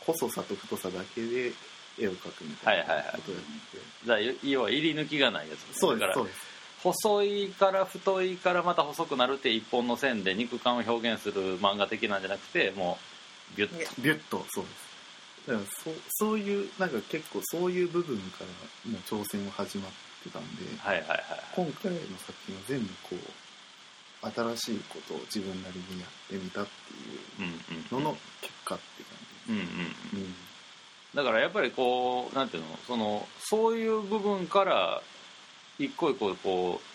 [0.00, 1.52] 細さと太さだけで
[1.98, 2.90] 絵を描くみたいなこ
[3.22, 5.74] とをやって、だから要は入り抜きがないやつですね。
[5.76, 6.52] そうだからですそうです。
[6.82, 12.98] 細いから太いからまた細くなるって一本の線で肉感を表現する漫画的なんじゃなくても
[13.54, 14.02] うビュッと。
[14.02, 14.91] ビュッとそうです
[15.46, 18.44] だからそうそういうなんか結構そういう部分か
[18.84, 21.20] らもう挑戦は始まってたんではいはいはい
[21.54, 30.34] 今回の作品は全部こう新しいことを自分なりにやってみたっていううんうんのの結果って感うんうんじ、うん。
[31.14, 35.02] だからやっぱりこうなんていうのそのそういう部分から
[35.78, 36.92] 一個一個こう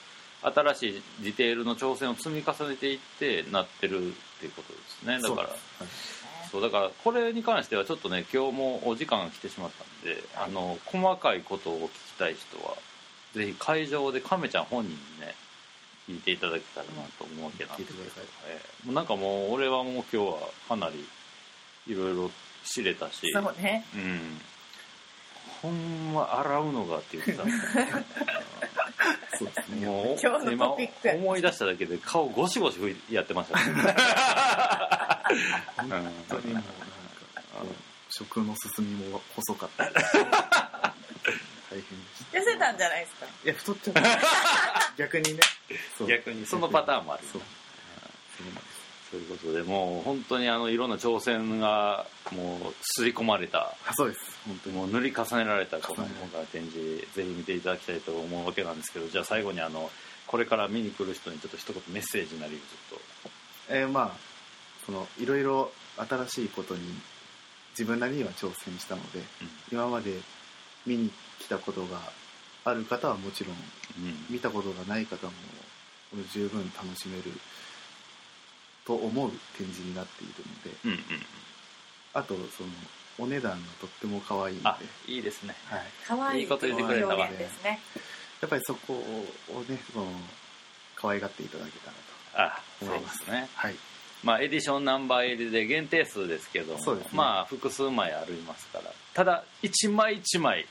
[0.48, 5.20] 新しいディテールの挑戦を積み重ねていってなってるっていうことですね。
[5.22, 12.76] だからそうですそうだからこれに関してはちょっとね今日もお時間が来てしまったんで、あの細かいことを聞きたい人は
[13.34, 15.36] ぜひ会場で亀ちゃん本人にね
[16.08, 18.04] 聞いていただけたらなと思うわけなんですけど、
[18.48, 18.86] ええ。
[18.86, 20.38] もうなんかもう俺はもう今日は
[20.70, 21.06] かなり
[21.88, 22.32] いろいろ
[22.64, 23.32] 知れたし。
[23.34, 23.86] そうね。
[23.94, 24.40] うん。
[25.62, 28.06] ほんま洗うのがって言ってたんですね
[29.38, 30.18] そうですねも
[30.48, 30.76] う今
[31.16, 32.78] 思い出しただけで顔ゴシゴシ
[33.12, 33.64] やってましたね
[35.78, 36.70] 本当にもうなんか
[38.10, 39.86] 食の進みも細かった。
[39.88, 40.02] り大
[41.72, 43.26] 変でした痩せたんじゃないですか？
[43.44, 44.02] いや太っちゃった
[44.98, 45.40] 逆にね。
[46.08, 46.46] 逆に。
[46.46, 47.42] そのパターンもあるそう。
[49.12, 53.76] そういうことでもう本当にあのいろんな挑戦がもう刷り込まれた。
[53.88, 54.20] あそうです。
[54.46, 54.76] 本当に。
[54.76, 59.90] もう塗り重ねられたこの今回の展示ぜひ見ていただきたいと思うわけなんですけどじゃあ最後にあの
[60.26, 63.00] これから見に来る人にちょっと一言メッセージなりちょっ
[63.70, 64.37] えーまあ
[64.88, 66.82] そのいろいろ新しいことに
[67.72, 69.26] 自分なりには挑戦したのでと、
[69.72, 70.14] 今まで
[70.86, 72.00] 見に来たことが
[72.64, 73.58] ある方はもちろんう
[74.10, 74.26] ん。
[74.30, 75.34] 見たことがない方も
[76.32, 77.24] 十分楽しめる
[78.86, 81.26] と思う展示になっているのでうんうん
[82.14, 82.70] あとその
[83.20, 85.56] お値段がとっても可愛いんで、はあいいですね。
[85.78, 86.42] い、可愛い。
[86.42, 87.80] いいこと言ってくれたわですね。
[88.42, 90.06] やっぱりそこをねその
[90.96, 91.88] 可愛がっていただけた
[92.38, 93.50] らとあそうですね。
[93.56, 93.76] はい
[94.28, 97.02] まあエディションナンバー入りで限定数ですけどもね。
[97.14, 98.92] まあ複数枚ありますから。
[99.14, 100.68] ただ一枚一枚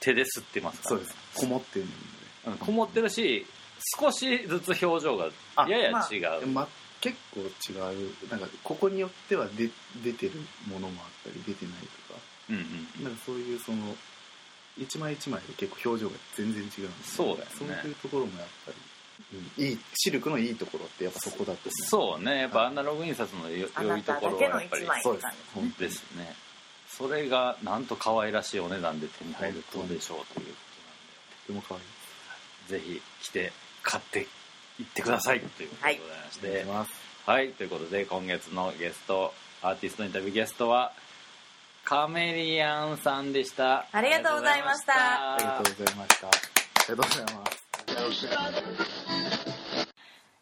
[0.00, 1.16] 手で吸ってますからそうです。
[1.36, 1.96] こもってるので。
[2.46, 3.46] うんこもってるし
[4.00, 6.66] 少しずつ表情があややまあ違う、ま、
[7.00, 7.78] 結構違
[8.26, 8.28] う。
[8.28, 9.70] なんかここによっては出
[10.02, 10.32] 出てる
[10.66, 11.74] ものもあったり出てない
[12.08, 12.20] とか。
[12.50, 12.58] うんう
[13.00, 13.96] んなんかそういうその
[14.76, 17.46] 一枚一枚で結構表情が全然違うんでそうだよね。
[17.56, 18.82] そういうところもやっぱり、うん、
[19.58, 24.82] いいシルクのいいところってやっぱそこだと思そうねやっぱアナログ印刷のよあ良とこないただけろはやっぱり。
[24.84, 25.18] の一枚そう
[25.78, 26.34] ですね。
[26.88, 30.52] それがなんと可愛らしいお値段で手に入ることでしょうというこ
[31.46, 31.62] となんで。
[31.62, 31.84] とても可愛い。
[32.68, 33.52] ぜひ来て
[33.82, 34.26] 買ってい。
[34.82, 36.92] ってくださいということでございましてします。
[37.26, 40.92] はい、ということで今月のゲストアーティストインタビューゲストは
[41.84, 43.86] カメリアンさんでした。
[43.92, 45.34] ありがとうございました。
[45.34, 46.26] ありがとうございました。
[46.28, 46.30] あ
[46.88, 47.61] りがとうございます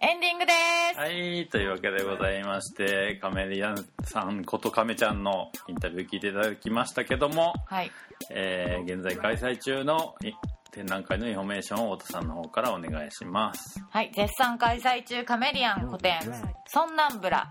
[0.02, 0.52] エンディングで
[0.94, 7.90] す、はいというわけでございましてカメリアンさんことカメちゃんのインタビュー聞いていただきましたけども、はい。
[8.30, 10.32] えー現在開催中のい
[10.70, 13.84] 展覧会のインフォメーションを太田さんの方からお願いします。
[13.90, 16.20] はい、絶賛開催中カメリアン個展
[16.68, 17.50] 「ソンナンブラ」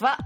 [0.00, 0.18] は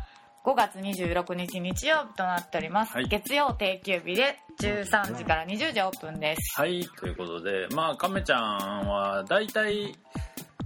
[0.45, 3.07] 5月26日日曜日となっております、はい。
[3.07, 6.61] 月曜定休日で13時から20時オープンです。
[6.61, 6.85] はい。
[6.99, 9.95] ということでまあカメちゃんは大体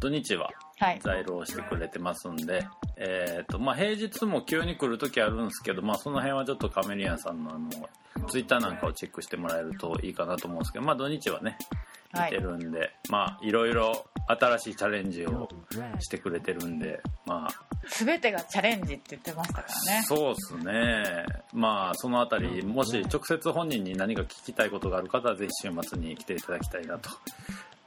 [0.01, 1.01] 土日ははい。
[1.03, 2.67] 在労してくれてますんで、
[2.97, 7.71] えーとまあ、平日も急に来る時あるんですけど、まあ、その辺はちょっとカメリアンさんのあの
[8.29, 11.59] ツイッターなんかをチェックしてもらえるといいかなと思うんですけど、まあ、土日はねはい
[12.13, 15.49] 見てるんで、まあいろいろ新しいチャレンジを
[16.01, 17.67] してくれてるんでまあ。
[17.89, 20.03] 全てがチャレンジって言ってましたからね。
[20.07, 21.25] そうですね。
[21.53, 27.11] まあそのあたりもし直接本人に何か聞きたいことがある方はぜひ週末に来ていただきたいなと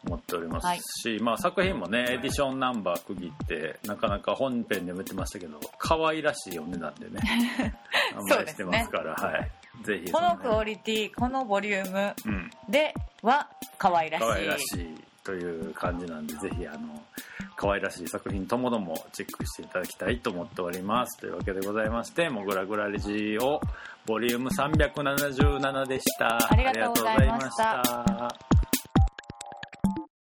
[0.05, 0.67] 思っております
[1.01, 7.20] し、まあ、作品もねエディションナンバー区切ってなかなか本編でも言ってましたけど可愛らしいお値段でね
[8.15, 9.51] 販売してますからはい
[9.84, 12.51] ぜひこのクオリリティこのボリュームうん。
[12.70, 14.26] では可愛らしい。
[14.26, 17.01] 可愛らしいという感じなんでぜひあの
[17.55, 21.20] 可愛らしい作品ともどもチェックしていただきたいと思っております。
[21.20, 23.59] というわけでございまして「もぐらぐらレジオ」
[24.05, 26.51] ボリューム377でした。
[26.51, 28.59] ありがとうございました